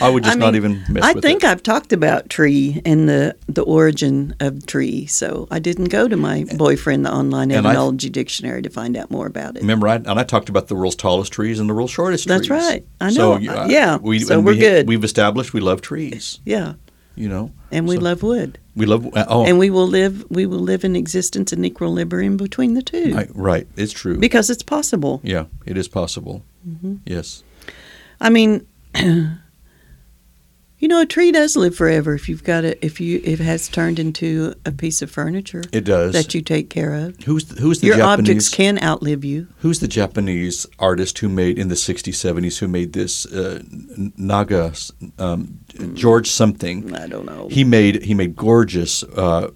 I 0.00 0.08
would 0.08 0.24
just 0.24 0.36
I 0.36 0.40
not 0.40 0.52
mean, 0.54 0.56
even 0.56 0.84
mess 0.88 1.04
I 1.04 1.12
with 1.12 1.22
think 1.22 1.44
it. 1.44 1.48
I've 1.50 1.62
talked 1.62 1.92
about 1.92 2.28
tree 2.28 2.82
and 2.84 3.08
the 3.08 3.36
the 3.48 3.62
origin 3.62 4.34
of 4.40 4.66
tree, 4.66 5.06
so 5.06 5.46
I 5.50 5.58
didn't 5.58 5.90
go 5.90 6.08
to 6.08 6.16
my 6.16 6.44
boyfriend 6.56 7.04
the 7.06 7.12
online 7.12 7.50
And 7.52 7.66
I- 7.66 7.70
etymology 7.70 8.10
dictionary 8.10 8.62
to 8.62 8.70
find 8.70 8.96
out 8.96 9.10
more 9.10 9.26
about 9.26 9.56
it. 9.56 9.60
Remember, 9.60 9.88
I, 9.88 9.96
and 9.96 10.08
I 10.18 10.24
talked 10.24 10.48
about 10.48 10.68
the 10.68 10.74
world's 10.74 10.96
tallest 10.96 11.32
trees 11.32 11.60
and 11.60 11.68
the 11.70 11.74
world's 11.74 11.92
shortest 11.92 12.26
That's 12.26 12.46
trees. 12.46 12.62
right. 12.62 12.84
I 13.00 13.10
So, 13.12 13.38
know. 13.38 13.52
uh, 13.62 13.66
Yeah. 13.68 13.96
We, 13.98 14.18
So 14.20 14.40
we're 14.40 14.52
we, 14.52 14.58
good. 14.58 14.88
We've 14.88 15.04
established 15.04 15.52
we 15.54 15.60
love 15.60 15.80
trees. 15.82 16.40
Yeah, 16.44 16.74
You 17.14 17.28
know, 17.28 17.50
and 17.70 17.86
we 17.88 17.96
So- 17.96 18.02
love 18.02 18.22
wood, 18.22 18.58
we 18.74 18.86
love. 18.86 19.06
Uh, 19.16 19.24
oh, 19.28 19.46
and 19.46 19.58
we 19.58 19.70
will 19.70 19.86
live 19.88 20.24
we 20.30 20.46
will 20.46 20.58
live 20.58 20.84
in 20.84 20.96
existence 20.96 21.52
in 21.52 21.64
equilibrium 21.64 22.36
between 22.36 22.74
the 22.74 22.82
two. 22.82 23.14
I, 23.16 23.28
right. 23.34 23.66
It's 23.76 23.92
true. 23.92 24.18
because 24.18 24.50
it's 24.50 24.62
possible. 24.64 25.20
yeah, 25.22 25.44
it 25.64 25.76
is 25.78 25.88
possible. 25.88 26.42
Mm-hmm. 26.68 26.94
Yes. 27.06 27.42
I 28.20 28.30
mean, 28.30 28.66
you 30.78 30.88
know, 30.88 31.00
a 31.00 31.06
tree 31.06 31.32
does 31.32 31.56
live 31.56 31.74
forever 31.74 32.14
if 32.14 32.28
you've 32.28 32.44
got 32.44 32.64
it. 32.64 32.78
If 32.82 33.00
you 33.00 33.20
if 33.24 33.40
it 33.40 33.44
has 33.44 33.68
turned 33.68 33.98
into 33.98 34.54
a 34.64 34.72
piece 34.72 35.00
of 35.02 35.10
furniture 35.10 35.62
It 35.72 35.84
does. 35.84 36.12
that 36.12 36.34
you 36.34 36.42
take 36.42 36.68
care 36.70 36.92
of. 36.94 37.16
who's 37.24 37.44
the, 37.46 37.60
who's 37.60 37.80
the 37.80 37.86
Your 37.88 37.96
Japanese? 37.96 38.18
objects 38.30 38.48
can 38.50 38.78
outlive 38.82 39.24
you. 39.24 39.46
Who's 39.60 39.80
the 39.80 39.88
Japanese 39.88 40.66
artist 40.78 41.18
who 41.20 41.28
made 41.28 41.58
in 41.58 41.68
the 41.68 41.74
'60s, 41.76 42.14
'70s 42.14 42.58
who 42.58 42.68
made 42.68 42.92
this 42.92 43.24
uh, 43.26 43.62
Naga 44.16 44.72
um, 45.18 45.58
George 45.94 46.28
something? 46.30 46.94
I 46.94 47.06
don't 47.06 47.26
know. 47.26 47.48
He 47.50 47.64
made 47.64 48.02
he 48.02 48.14
made 48.14 48.36
gorgeous 48.36 49.02
uh, 49.02 49.50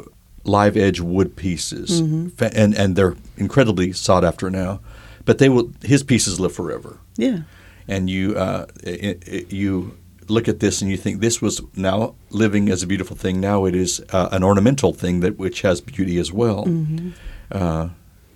live 0.44 0.76
edge 0.76 1.00
wood 1.00 1.36
pieces, 1.36 2.00
Mm-hmm. 2.00 2.44
And 2.56 2.74
and 2.74 2.96
they're 2.96 3.16
incredibly 3.36 3.92
sought 3.92 4.24
after 4.24 4.50
now. 4.50 4.80
But 5.24 5.38
they 5.38 5.48
will 5.48 5.70
his 5.82 6.02
pieces 6.02 6.40
live 6.40 6.52
forever. 6.54 6.98
yeah, 7.16 7.40
And 7.86 8.08
you 8.08 8.34
uh, 8.36 8.66
i 8.86 9.16
i 9.30 9.44
you 9.50 9.96
look 10.30 10.48
at 10.48 10.60
this 10.60 10.80
and 10.82 10.90
you 10.90 10.96
think 10.96 11.20
this 11.20 11.42
was 11.42 11.60
now 11.76 12.14
living 12.30 12.68
as 12.70 12.82
a 12.82 12.86
beautiful 12.86 13.16
thing. 13.16 13.40
Now 13.40 13.64
it 13.66 13.74
is 13.74 14.00
uh, 14.12 14.28
an 14.32 14.42
ornamental 14.42 14.92
thing 14.92 15.20
that 15.20 15.38
which 15.38 15.62
has 15.62 15.80
beauty 15.80 16.18
as 16.18 16.32
well. 16.32 16.64
Mm-hmm. 16.64 17.10
Uh, 17.50 17.88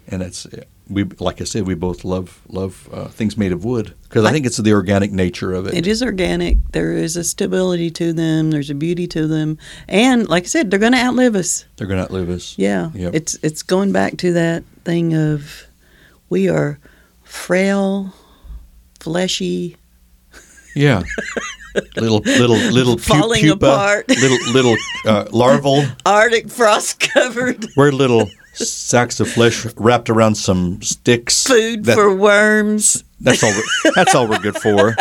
and 0.08 0.22
it's 0.22 0.46
we 0.90 1.04
like 1.18 1.40
I 1.40 1.44
said 1.44 1.66
we 1.66 1.74
both 1.74 2.04
love 2.04 2.42
love 2.48 2.88
uh, 2.92 3.08
things 3.08 3.38
made 3.38 3.52
of 3.52 3.64
wood 3.64 3.94
because 4.02 4.24
I, 4.26 4.28
I- 4.28 4.32
think 4.32 4.44
it's 4.44 4.58
the 4.58 4.72
organic 4.74 5.12
nature 5.12 5.54
of 5.54 5.66
it. 5.66 5.72
it 5.74 5.86
is 5.86 6.02
organic. 6.02 6.58
There 6.72 6.92
is 6.92 7.16
a 7.16 7.24
stability 7.24 7.90
to 7.92 8.12
them. 8.12 8.50
There's 8.50 8.68
a 8.68 8.74
beauty 8.74 9.06
to 9.08 9.26
them, 9.26 9.56
and 9.88 10.28
like 10.28 10.42
I 10.42 10.46
said, 10.46 10.70
they're 10.70 10.78
going 10.78 10.92
to 10.92 10.98
outlive 11.02 11.36
us. 11.36 11.64
They're 11.76 11.86
going 11.86 11.98
to 12.00 12.04
outlive 12.04 12.28
us. 12.28 12.54
Yeah, 12.58 12.90
Yep. 12.94 13.14
it's 13.14 13.34
it's 13.42 13.62
going 13.62 13.92
back 13.92 14.18
to 14.18 14.32
that 14.34 14.62
thing 14.84 15.14
of 15.14 15.64
we 16.28 16.50
are 16.50 16.78
frail, 17.22 18.12
fleshy, 19.00 19.76
Yeah. 20.76 21.02
little 21.96 22.18
little 22.20 22.56
little 22.56 22.98
Falling 22.98 23.40
pupa, 23.42 23.66
apart. 23.66 24.08
little 24.08 24.52
little 24.52 24.76
uh, 25.06 25.26
larval. 25.32 25.84
Arctic 26.06 26.48
frost 26.50 27.00
covered. 27.00 27.66
We're 27.76 27.90
little 27.92 28.28
sacks 28.54 29.18
of 29.20 29.28
flesh 29.28 29.66
wrapped 29.76 30.08
around 30.10 30.36
some 30.36 30.80
sticks. 30.82 31.46
Food 31.46 31.84
That- 31.84 31.94
for 31.96 32.14
worms. 32.14 33.02
That's 33.20 33.42
all. 33.42 33.50
We're, 33.52 33.92
that's 33.94 34.14
all 34.14 34.28
we're 34.28 34.38
good 34.40 34.56
for. 34.56 34.94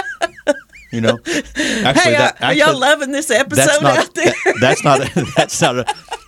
You 0.91 1.01
know. 1.01 1.17
Actually, 1.25 1.53
Hey, 1.57 2.13
that 2.13 2.37
are, 2.41 2.45
are 2.45 2.53
y'all 2.53 2.79
loving 2.79 3.11
this 3.11 3.29
episode 3.31 3.81
not 3.83 3.97
out 3.97 4.13
there? 4.15 4.33
that- 4.45 4.57
that's 4.61 4.83
not 4.83 5.01
that's 5.35 5.61
not 5.61 5.77
a 5.79 5.85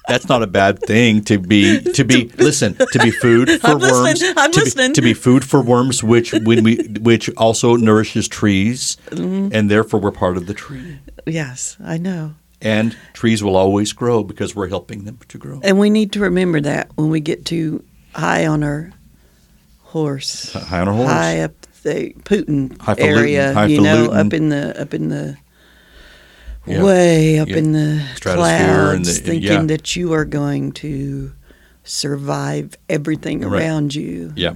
that's 0.07 0.27
not 0.29 0.41
a 0.43 0.47
bad 0.47 0.79
thing 0.79 1.23
to 1.25 1.37
be 1.37 1.81
to 1.93 2.03
be 2.03 2.29
listen 2.37 2.75
to 2.91 2.99
be 2.99 3.11
food 3.11 3.49
for 3.61 3.67
I'm 3.67 3.79
listening, 3.79 4.03
worms 4.03 4.23
I'm 4.37 4.51
to, 4.51 4.59
listening. 4.59 4.89
Be, 4.91 4.93
to 4.95 5.01
be 5.01 5.13
food 5.13 5.43
for 5.43 5.61
worms 5.61 6.03
which 6.03 6.31
when 6.33 6.63
we 6.63 6.75
which 7.01 7.29
also 7.35 7.75
nourishes 7.75 8.27
trees 8.27 8.97
Mm-hmm. 9.11 9.49
and 9.53 9.69
therefore 9.69 9.99
we're 9.99 10.11
part 10.11 10.37
of 10.37 10.45
the 10.47 10.53
tree 10.53 10.99
yes, 11.25 11.77
I 11.83 11.97
know. 11.97 12.35
and 12.61 12.95
trees 13.13 13.43
will 13.43 13.55
always 13.55 13.93
grow 13.93 14.23
because 14.23 14.55
we're 14.55 14.67
helping 14.69 15.05
them 15.05 15.17
to 15.29 15.37
grow 15.37 15.59
And 15.63 15.79
we 15.79 15.89
need 15.89 16.11
to 16.13 16.19
remember 16.19 16.61
that 16.61 16.89
when 16.95 17.09
we 17.09 17.19
get 17.19 17.45
too 17.45 17.83
high 18.13 18.45
on 18.45 18.63
our 18.63 18.91
horse, 19.83 20.53
high 20.53 20.81
on 20.81 20.87
a 20.87 20.93
horse 20.93 21.09
high 21.09 21.39
up 21.41 21.53
the 21.83 22.13
Putin 22.23 22.75
area, 22.99 23.67
you 23.67 23.79
know, 23.81 24.11
up 24.11 24.33
in 24.33 24.49
the 24.49 24.79
up 24.81 24.93
in 24.93 25.09
the 25.09 25.37
Yeah. 26.67 26.83
way 26.83 27.39
up 27.39 27.47
Yeah. 27.47 27.57
in 27.57 27.71
the 27.73 28.01
clouds, 28.21 29.21
the- 29.21 29.25
thinking 29.31 29.67
that 29.67 29.95
you 29.95 30.13
are 30.13 30.25
going 30.25 30.71
to 30.73 31.31
survive 31.83 32.75
everything 32.89 33.41
Right. 33.41 33.61
around 33.63 33.93
you, 33.95 34.33
yeah 34.35 34.53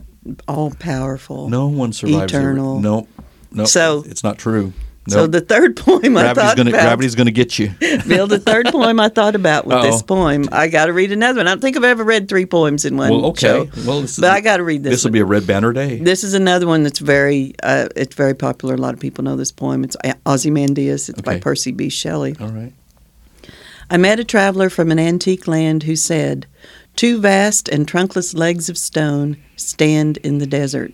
all 0.48 0.72
powerful. 0.72 1.50
no 1.50 1.68
one 1.68 1.94
survives 1.94 2.32
Eternal. 2.34 2.80
no 2.80 3.08
no 3.52 3.66
So- 3.66 4.04
it's 4.08 4.24
not 4.24 4.38
true 4.38 4.74
So 5.10 5.28
the 5.28 5.42
third 5.42 5.76
poem 5.76 6.18
I 6.18 6.22
gravity's 6.22 6.44
thought 6.44 6.58
gonna 6.58 6.70
about, 6.70 6.82
gravity's 6.84 7.16
gonna 7.16 7.32
get 7.32 7.60
you 7.60 7.70
Bill, 8.08 8.28
the 8.28 8.40
third 8.40 8.66
poem 8.72 9.00
I 9.00 9.10
thought 9.10 9.36
about 9.36 9.66
with 9.66 9.82
this 9.82 9.96
Uh-oh. 10.02 10.06
poem, 10.06 10.50
I 10.52 10.68
got 10.68 10.86
to 10.88 10.94
read 10.94 11.12
another 11.12 11.40
one. 11.40 11.48
I 11.48 11.52
don't 11.52 11.62
think 11.62 11.78
I've 11.78 11.84
ever 11.84 12.04
read 12.04 12.30
three 12.30 12.46
poems 12.46 12.86
in 12.86 12.98
one 12.98 13.10
well 13.10 13.26
okay 13.28 13.48
show, 13.48 13.70
well 13.86 14.02
this, 14.02 14.20
but 14.20 14.32
I 14.32 14.42
got 14.42 14.58
to 14.58 14.64
read 14.64 14.84
this. 14.84 14.92
this 14.92 15.04
will 15.04 15.12
be 15.12 15.20
a 15.20 15.26
red 15.26 15.46
banner 15.48 15.74
day 15.74 16.00
This 16.00 16.24
is 16.24 16.34
another 16.34 16.68
one 16.68 16.84
that's 16.84 17.00
very, 17.00 17.54
uh, 17.64 17.90
it's 17.96 18.16
very 18.16 18.34
popular. 18.34 18.76
A 18.76 18.78
lot 18.78 18.94
of 18.94 19.00
people 19.00 19.24
know 19.24 19.36
this 19.36 19.52
poem. 19.52 19.84
It's 19.84 19.98
Ozymandias. 20.26 21.10
It's 21.10 21.22
by 21.22 21.40
Percy 21.40 21.72
B. 21.72 21.90
Shelley. 21.90 22.36
all 22.40 22.50
right 22.50 22.74
I 23.92 23.98
met 23.98 24.20
a 24.20 24.24
traveler 24.24 24.70
from 24.70 24.92
an 24.92 25.00
antique 25.00 25.48
land 25.48 25.84
who 25.84 25.96
said, 25.96 26.46
Two 26.96 27.20
vast 27.20 27.68
and 27.70 27.88
trunkless 27.88 28.38
legs 28.38 28.70
of 28.70 28.78
stone 28.78 29.38
stand 29.56 30.18
in 30.18 30.38
the 30.38 30.46
desert. 30.46 30.94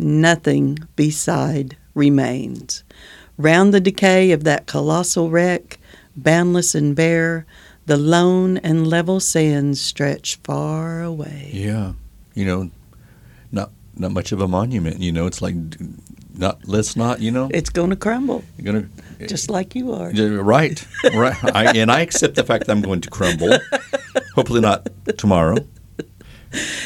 Nothing 0.00 0.78
beside 0.96 1.76
remains. 1.94 2.84
Round 3.36 3.74
the 3.74 3.80
decay 3.80 4.30
of 4.32 4.44
that 4.44 4.66
colossal 4.66 5.28
wreck, 5.28 5.78
boundless 6.16 6.74
and 6.74 6.96
bare, 6.96 7.44
the 7.84 7.98
lone 7.98 8.56
and 8.58 8.86
level 8.86 9.20
sands 9.20 9.78
stretch 9.78 10.36
far 10.42 11.02
away. 11.02 11.50
Yeah, 11.52 11.92
you 12.34 12.46
know, 12.46 12.70
not 13.52 13.72
not 13.94 14.12
much 14.12 14.32
of 14.32 14.40
a 14.40 14.48
monument. 14.48 15.00
You 15.00 15.12
know, 15.12 15.26
it's 15.26 15.42
like 15.42 15.54
not 16.34 16.66
let's 16.66 16.96
not. 16.96 17.20
You 17.20 17.30
know, 17.30 17.50
It's 17.52 17.68
going 17.68 17.90
to 17.90 17.96
crumble, 17.96 18.42
you're 18.56 18.72
gonna 18.72 18.88
just 19.26 19.50
like 19.50 19.74
you 19.74 19.92
are. 19.92 20.12
Right, 20.12 20.82
right. 21.14 21.36
I, 21.54 21.76
and 21.76 21.90
I 21.90 22.00
accept 22.00 22.36
the 22.36 22.44
fact 22.44 22.66
that 22.66 22.72
I'm 22.72 22.80
going 22.80 23.02
to 23.02 23.10
crumble. 23.10 23.58
Hopefully 24.34 24.62
not 24.62 24.88
tomorrow. 25.18 25.58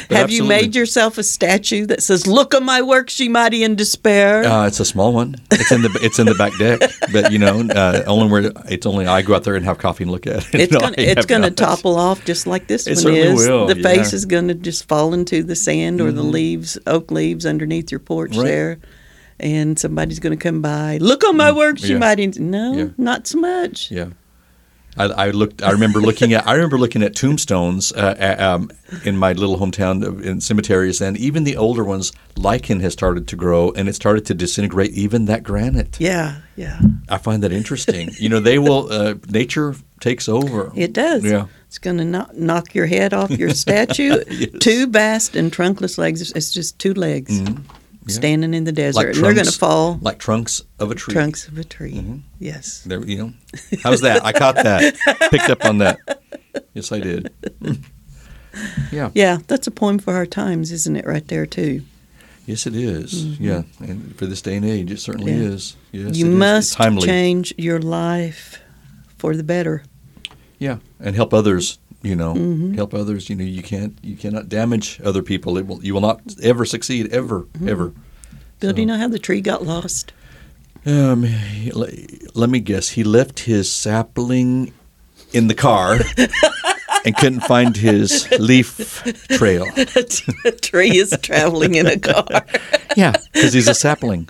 Have 0.09 0.29
you 0.29 0.43
made 0.43 0.75
yourself 0.75 1.17
a 1.17 1.23
statue 1.23 1.85
that 1.87 2.03
says, 2.03 2.27
Look 2.27 2.53
on 2.53 2.63
my 2.63 2.81
works, 2.81 3.19
ye 3.19 3.27
mighty, 3.29 3.63
in 3.63 3.75
despair? 3.75 4.43
Uh, 4.45 4.67
it's 4.67 4.79
a 4.79 4.85
small 4.85 5.11
one. 5.13 5.35
It's 5.51 5.71
in 5.71 5.81
the 5.81 5.99
it's 6.03 6.19
in 6.19 6.27
the 6.27 6.35
back 6.35 6.55
deck, 6.59 6.81
but 7.11 7.31
you 7.31 7.39
know, 7.39 7.61
uh, 7.61 8.03
only 8.05 8.29
where 8.31 8.51
it's 8.69 8.85
only 8.85 9.07
I 9.07 9.21
go 9.23 9.33
out 9.35 9.43
there 9.43 9.55
and 9.55 9.65
have 9.65 9.77
coffee 9.79 10.03
and 10.03 10.11
look 10.11 10.27
at 10.27 10.53
it. 10.53 10.53
It's 10.65 10.71
No, 10.71 10.79
gonna 10.79 10.95
it's 10.97 11.25
gonna 11.25 11.49
topple 11.51 11.95
off 11.97 12.23
just 12.25 12.45
like 12.45 12.67
this 12.67 12.85
It 12.87 13.03
one 13.03 13.13
is. 13.15 13.47
will, 13.47 13.65
the 13.65 13.75
face 13.75 13.83
yeah. 13.85 14.01
Mm-hmm. 14.03 14.15
is 14.15 14.25
gonna 14.25 14.53
just 14.53 14.87
fall 14.87 15.13
into 15.13 15.41
the 15.41 15.55
sand 15.55 15.99
or 16.01 16.11
the 16.11 16.23
leaves, 16.23 16.77
oak 16.85 17.09
leaves 17.11 17.45
underneath 17.45 17.89
your 17.91 17.99
porch 17.99 18.35
Right. 18.37 18.45
there, 18.45 18.77
and 19.39 19.79
somebody's 19.79 20.19
gonna 20.19 20.37
come 20.37 20.61
by. 20.61 20.97
Look 21.01 21.23
on 21.23 21.37
my 21.37 21.51
works, 21.51 21.81
you 21.83 21.95
Mm, 21.97 21.99
yeah. 21.99 22.07
mighty. 22.07 22.27
No, 22.39 22.73
Yeah. 22.73 22.87
not 22.97 23.25
so 23.27 23.39
much. 23.39 23.89
Yeah. 23.89 24.09
I, 24.97 25.03
I 25.05 25.29
looked. 25.31 25.61
I 25.61 25.71
remember 25.71 25.99
looking 25.99 26.33
at. 26.33 26.47
I 26.47 26.53
remember 26.53 26.77
looking 26.77 27.03
at 27.03 27.15
tombstones 27.15 27.91
uh, 27.91 28.35
um, 28.39 28.71
in 29.03 29.17
my 29.17 29.33
little 29.33 29.57
hometown 29.57 30.23
in 30.23 30.39
cemeteries, 30.41 31.01
and 31.01 31.17
even 31.17 31.43
the 31.43 31.57
older 31.57 31.83
ones, 31.83 32.13
lichen 32.37 32.79
has 32.79 32.93
started 32.93 33.27
to 33.27 33.35
grow, 33.35 33.71
and 33.71 33.89
it 33.89 33.95
started 33.95 34.25
to 34.27 34.33
disintegrate. 34.33 34.91
Even 34.91 35.25
that 35.25 35.43
granite. 35.43 35.99
Yeah, 35.99 36.37
yeah, 36.55 36.79
I 37.09 37.17
find 37.17 37.43
that 37.43 37.51
interesting. 37.51 38.11
you 38.19 38.29
know, 38.29 38.39
they 38.39 38.57
will. 38.59 38.91
Uh, 38.91 39.15
nature 39.29 39.75
takes 39.99 40.29
over. 40.29 40.71
it 40.75 40.93
does. 40.93 41.23
Yeah. 41.25 41.47
It's 41.67 41.77
gonna 41.77 42.05
knock, 42.05 42.33
knock 42.35 42.73
your 42.75 42.85
head 42.85 43.13
off 43.13 43.31
your 43.31 43.49
statue. 43.49 44.23
Yes. 44.29 44.49
Two 44.61 44.87
vast 44.87 45.35
and 45.35 45.51
trunkless 45.51 45.97
legs. 45.97 46.31
It's 46.31 46.51
just 46.53 46.79
two 46.79 46.93
legs 46.93 47.39
Mhm. 47.41 47.63
Standing 48.07 48.53
in 48.53 48.63
the 48.65 48.71
desert, 48.71 48.97
Like 48.97 49.15
and 49.15 49.25
they're 49.25 49.33
gonna 49.33 49.51
fall. 49.51 49.97
like 50.01 50.19
trunks 50.19 50.61
of 50.79 50.91
a 50.91 50.95
tree. 50.95 51.13
Trunks 51.13 51.47
of 51.47 51.57
a 51.57 51.63
tree. 51.63 51.93
Mm-hmm. 51.93 52.17
Yes. 52.39 52.83
There, 52.85 53.03
you 53.03 53.17
know, 53.17 53.33
how's 53.81 54.01
that? 54.01 54.23
I 54.25 54.31
caught 54.31 54.55
that. 54.55 54.95
Picked 55.31 55.49
up 55.49 55.65
on 55.65 55.79
that. 55.79 55.97
Yes, 56.73 56.91
I 56.91 56.99
did. 56.99 57.33
Yeah. 58.91 59.09
Yeah, 59.13 59.39
that's 59.47 59.67
a 59.67 59.71
poem 59.71 59.99
for 59.99 60.13
our 60.13 60.25
times, 60.25 60.71
isn't 60.71 60.95
it? 60.95 61.05
Right 61.05 61.27
there 61.27 61.45
too. 61.45 61.81
Yes, 62.45 62.65
it 62.65 62.73
is. 62.75 63.37
Yeah, 63.39 63.63
and 63.81 64.15
for 64.17 64.27
this 64.27 64.41
day 64.41 64.55
and 64.55 64.65
age, 64.65 64.91
it 64.91 64.99
certainly 65.01 65.33
Mm-hmm. 65.33 65.41
Yeah. 65.41 65.49
is. 65.49 65.75
Yes, 65.91 66.01
you 66.01 66.05
it 66.05 66.11
is. 66.11 66.19
It's 66.21 66.77
must 66.79 67.03
change 67.05 67.53
your 67.57 67.79
life 67.79 68.61
for 69.17 69.35
the 69.35 69.43
better. 69.43 69.83
Yeah, 70.57 70.77
and 71.01 71.15
help 71.17 71.33
others. 71.33 71.79
You 72.05 72.15
know, 72.15 72.33
Mm-hmm. 72.35 72.73
help 72.75 72.93
others. 72.93 73.29
You 73.29 73.35
know, 73.35 73.43
you 73.43 73.63
can't, 73.63 73.97
you 74.03 74.15
cannot 74.15 74.47
damage 74.47 75.01
other 75.03 75.23
people. 75.23 75.57
It 75.57 75.65
will, 75.65 75.83
you 75.83 75.93
will 75.95 76.01
not 76.01 76.21
ever 76.43 76.63
succeed, 76.65 77.11
ever, 77.11 77.41
Mm-hmm. 77.41 77.69
ever. 77.69 77.93
Bill, 78.59 78.73
do 78.73 78.81
you 78.81 78.85
know 78.85 78.97
how 78.97 79.07
the 79.07 79.17
tree 79.19 79.41
got 79.41 79.63
lost? 79.65 80.13
Um, 80.85 81.23
he- 81.23 81.71
let 82.35 82.49
me 82.51 82.59
guess. 82.59 82.89
He 82.89 83.03
left 83.03 83.39
his 83.39 83.71
sapling 83.71 84.71
in 85.33 85.47
the 85.47 85.55
car 85.55 85.97
and 87.05 87.17
couldn't 87.17 87.41
find 87.41 87.75
his 87.75 88.29
leaf 88.39 88.77
trail. 89.31 89.65
a 90.45 90.51
tree 90.51 90.97
is 90.97 91.09
traveling 91.23 91.73
in 91.75 91.87
a 91.87 91.97
car. 91.97 92.27
Yeah, 92.95 93.13
because 93.33 93.51
he's 93.53 93.67
a 93.67 93.73
sapling. 93.73 94.27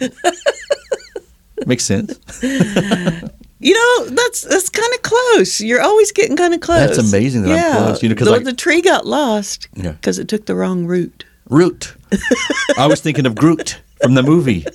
Makes 1.66 1.84
sense. 1.84 2.18
You 3.60 3.74
know, 3.74 4.10
that's 4.10 4.42
that's 4.42 4.70
kind 4.70 4.94
of 4.94 5.02
close. 5.02 5.62
You're 5.62 5.82
always 5.82 6.12
getting 6.12 6.36
kind 6.36 6.54
of 6.54 6.60
close. 6.60 6.80
That's 6.96 6.98
amazing 7.14 7.44
that 7.44 7.52
I'm 7.52 7.56
yeah. 7.58 7.78
close, 7.86 8.04
you 8.04 8.10
know, 8.10 8.16
'cause 8.16 8.28
the, 8.28 8.40
the 8.40 8.54
tree 8.54 8.82
got 8.82 9.06
lost 9.06 9.70
Yeah. 9.76 9.94
because 9.94 10.20
it 10.20 10.28
took 10.28 10.46
the 10.46 10.56
wrong 10.56 10.86
route. 10.86 11.24
Root. 11.50 11.96
I 12.78 12.88
was 12.88 13.00
thinking 13.02 13.26
of 13.26 13.36
Groot 13.36 13.80
from 14.02 14.16
the 14.16 14.24
movie. 14.24 14.66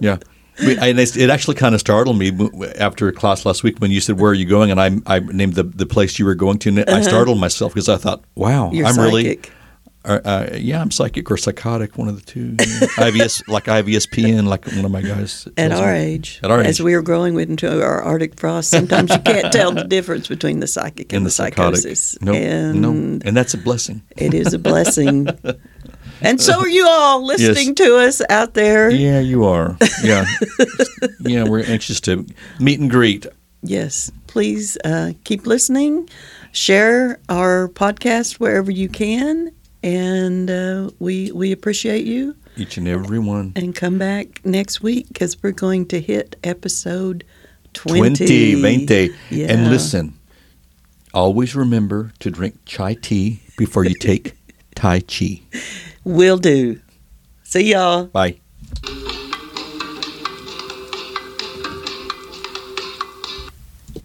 Yeah. 0.00 0.18
We- 0.60 0.78
And 0.78 0.98
it 0.98 1.30
actually 1.30 1.56
kind 1.56 1.74
of 1.74 1.80
startled 1.80 2.18
me 2.18 2.32
after 2.78 3.10
class 3.12 3.44
last 3.44 3.62
week 3.62 3.78
when 3.78 3.90
you 3.90 4.00
said, 4.00 4.18
"Where 4.20 4.30
are 4.30 4.34
you 4.34 4.44
going?" 4.46 4.70
and 4.70 4.80
I, 4.80 4.90
I 5.06 5.18
named 5.20 5.54
the, 5.54 5.64
the 5.64 5.86
place 5.86 6.18
you 6.18 6.24
were 6.24 6.34
going 6.34 6.58
to. 6.60 6.68
And 6.70 6.80
I 6.90 7.00
startled 7.02 7.38
myself 7.40 7.72
because 7.74 7.88
I 7.88 7.96
thought, 7.96 8.22
"Wow, 8.34 8.66
Uh-huh. 8.66 8.74
You're 8.74 8.86
I'm 8.86 8.96
really, 8.98 9.24
psychic. 9.24 9.52
Uh, 10.04 10.20
uh, 10.24 10.50
yeah, 10.54 10.80
I'm 10.80 10.90
psychic 10.90 11.30
or 11.30 11.36
psychotic, 11.36 11.96
one 11.96 12.08
of 12.08 12.16
the 12.16 12.22
two. 12.22 12.52
IVS, 12.52 13.46
like 13.48 13.64
IVSPN, 13.64 14.46
like 14.46 14.66
one 14.66 14.84
of 14.84 14.90
my 14.90 15.02
guys. 15.02 15.46
At 15.56 15.72
our 15.72 15.92
me. 15.92 15.98
age, 15.98 16.40
At 16.42 16.50
our 16.50 16.60
age, 16.60 16.66
as 16.66 16.82
we 16.82 16.94
were 16.94 17.02
growing 17.02 17.38
into 17.38 17.82
our 17.82 18.02
Arctic 18.02 18.38
frost, 18.38 18.70
sometimes 18.70 19.10
you 19.10 19.20
can't 19.20 19.52
tell 19.52 19.72
the 19.72 19.84
difference 19.88 20.26
between 20.26 20.60
the 20.60 20.66
psychic 20.66 21.12
and, 21.12 21.18
and 21.18 21.26
the, 21.26 21.28
the 21.28 21.32
psychosis. 21.32 22.20
No, 22.20 22.32
and 22.32 22.82
no, 22.82 22.90
and 22.90 23.36
that's 23.36 23.54
a 23.54 23.58
blessing. 23.58 24.02
it 24.16 24.34
is 24.34 24.52
a 24.52 24.58
blessing. 24.58 25.28
and 26.20 26.40
so 26.40 26.58
are 26.60 26.68
you 26.68 26.86
all 26.86 27.24
listening 27.24 27.74
to 27.76 27.98
us 27.98 28.20
out 28.28 28.54
there. 28.54 28.90
Yeah, 28.90 29.20
you 29.20 29.44
are. 29.44 29.76
Yeah, 30.02 30.24
yeah. 31.20 31.44
We're 31.44 31.64
anxious 31.64 32.00
to 32.02 32.26
meet 32.58 32.80
and 32.80 32.90
greet. 32.90 33.26
Yes, 33.62 34.10
please 34.26 34.76
uh, 34.84 35.12
keep 35.22 35.46
listening. 35.46 36.08
Share 36.50 37.20
our 37.28 37.68
podcast 37.68 38.34
wherever 38.34 38.70
you 38.70 38.88
can, 38.88 39.52
and 39.82 40.50
uh, 40.50 40.90
we 40.98 41.32
we 41.32 41.52
appreciate 41.52 42.06
you. 42.06 42.36
Each 42.56 42.76
and 42.76 42.86
every 42.86 43.18
one. 43.18 43.52
And 43.56 43.74
come 43.74 43.98
back 43.98 44.44
next 44.44 44.82
week 44.82 45.08
because 45.08 45.42
we're 45.42 45.52
going 45.52 45.86
to 45.86 46.00
hit 46.00 46.36
episode 46.44 47.24
twenty. 47.72 48.60
20, 48.60 48.86
20. 48.86 49.10
Yeah. 49.30 49.46
And 49.52 49.70
listen, 49.70 50.18
always 51.14 51.56
remember 51.56 52.12
to 52.20 52.30
drink 52.30 52.58
chai 52.64 52.94
tea 52.94 53.42
before 53.56 53.84
you 53.84 53.94
take 53.94 54.36
Tai 54.74 55.00
Chi. 55.00 55.42
Will 56.04 56.38
do. 56.38 56.80
See 57.42 57.72
y'all. 57.72 58.06
Bye. 58.06 58.40